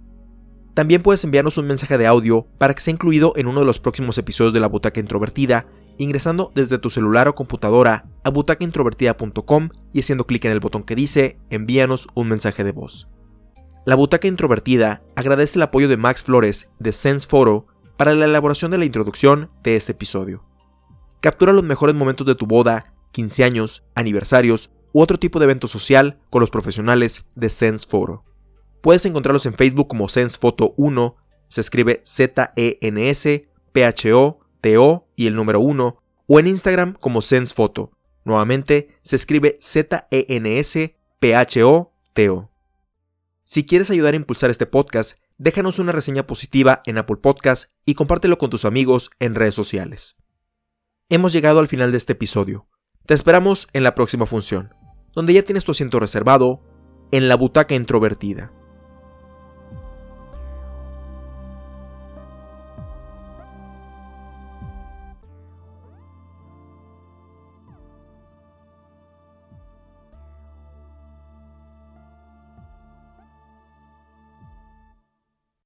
También 0.74 1.02
puedes 1.02 1.22
enviarnos 1.22 1.56
un 1.58 1.66
mensaje 1.66 1.98
de 1.98 2.06
audio 2.06 2.48
para 2.58 2.74
que 2.74 2.80
sea 2.80 2.92
incluido 2.92 3.32
en 3.36 3.46
uno 3.46 3.60
de 3.60 3.66
los 3.66 3.78
próximos 3.78 4.18
episodios 4.18 4.52
de 4.52 4.60
la 4.60 4.66
butaca 4.66 5.00
introvertida 5.00 5.66
ingresando 5.98 6.50
desde 6.54 6.78
tu 6.78 6.90
celular 6.90 7.28
o 7.28 7.34
computadora 7.34 8.06
a 8.24 8.30
butacaintrovertida.com 8.30 9.68
y 9.92 10.00
haciendo 10.00 10.26
clic 10.26 10.44
en 10.44 10.52
el 10.52 10.60
botón 10.60 10.82
que 10.82 10.96
dice 10.96 11.38
envíanos 11.50 12.08
un 12.14 12.28
mensaje 12.28 12.64
de 12.64 12.72
voz. 12.72 13.08
La 13.86 13.96
Butaca 13.96 14.26
Introvertida 14.26 15.02
agradece 15.14 15.58
el 15.58 15.62
apoyo 15.62 15.88
de 15.88 15.98
Max 15.98 16.22
Flores 16.22 16.70
de 16.78 16.92
Sense 16.92 17.28
Photo 17.28 17.66
para 17.98 18.14
la 18.14 18.24
elaboración 18.24 18.70
de 18.70 18.78
la 18.78 18.86
introducción 18.86 19.50
de 19.62 19.76
este 19.76 19.92
episodio. 19.92 20.42
Captura 21.20 21.52
los 21.52 21.64
mejores 21.64 21.94
momentos 21.94 22.26
de 22.26 22.34
tu 22.34 22.46
boda, 22.46 22.94
15 23.12 23.44
años, 23.44 23.84
aniversarios 23.94 24.70
u 24.94 25.00
otro 25.00 25.18
tipo 25.18 25.40
de 25.40 25.44
evento 25.44 25.66
social 25.66 26.20
con 26.30 26.40
los 26.40 26.50
profesionales 26.50 27.26
de 27.34 27.50
Sense 27.50 27.86
Photo. 27.86 28.24
Puedes 28.80 29.04
encontrarlos 29.04 29.44
en 29.44 29.54
Facebook 29.54 29.88
como 29.88 30.08
Sense 30.08 30.38
Photo 30.38 30.72
1, 30.76 31.16
se 31.48 31.60
escribe 31.60 32.00
Z-E-N-S, 32.04 33.48
P-H-O-T-O 33.72 35.08
y 35.16 35.26
el 35.26 35.34
número 35.34 35.58
1, 35.58 36.02
o 36.26 36.38
en 36.38 36.46
Instagram 36.46 36.94
como 36.94 37.22
Sense 37.22 37.52
Photo. 37.52 37.90
Nuevamente 38.24 38.96
se 39.02 39.16
escribe 39.16 39.58
Z-E-N-S, 39.60 40.96
P-H-O-T-O. 41.18 42.50
Si 43.42 43.66
quieres 43.66 43.90
ayudar 43.90 44.14
a 44.14 44.18
impulsar 44.18 44.50
este 44.50 44.66
podcast, 44.66 45.18
déjanos 45.38 45.80
una 45.80 45.90
reseña 45.90 46.24
positiva 46.24 46.82
en 46.86 46.98
Apple 46.98 47.16
Podcast 47.16 47.72
y 47.84 47.94
compártelo 47.94 48.38
con 48.38 48.48
tus 48.48 48.64
amigos 48.64 49.10
en 49.18 49.34
redes 49.34 49.56
sociales. 49.56 50.16
Hemos 51.08 51.32
llegado 51.32 51.58
al 51.58 51.66
final 51.66 51.90
de 51.90 51.96
este 51.96 52.12
episodio. 52.12 52.68
Te 53.06 53.14
esperamos 53.14 53.66
en 53.72 53.82
la 53.82 53.96
próxima 53.96 54.24
función 54.24 54.83
donde 55.14 55.32
ya 55.32 55.42
tienes 55.42 55.64
tu 55.64 55.72
asiento 55.72 56.00
reservado 56.00 56.60
en 57.10 57.28
la 57.28 57.36
butaca 57.36 57.74
introvertida. 57.74 58.52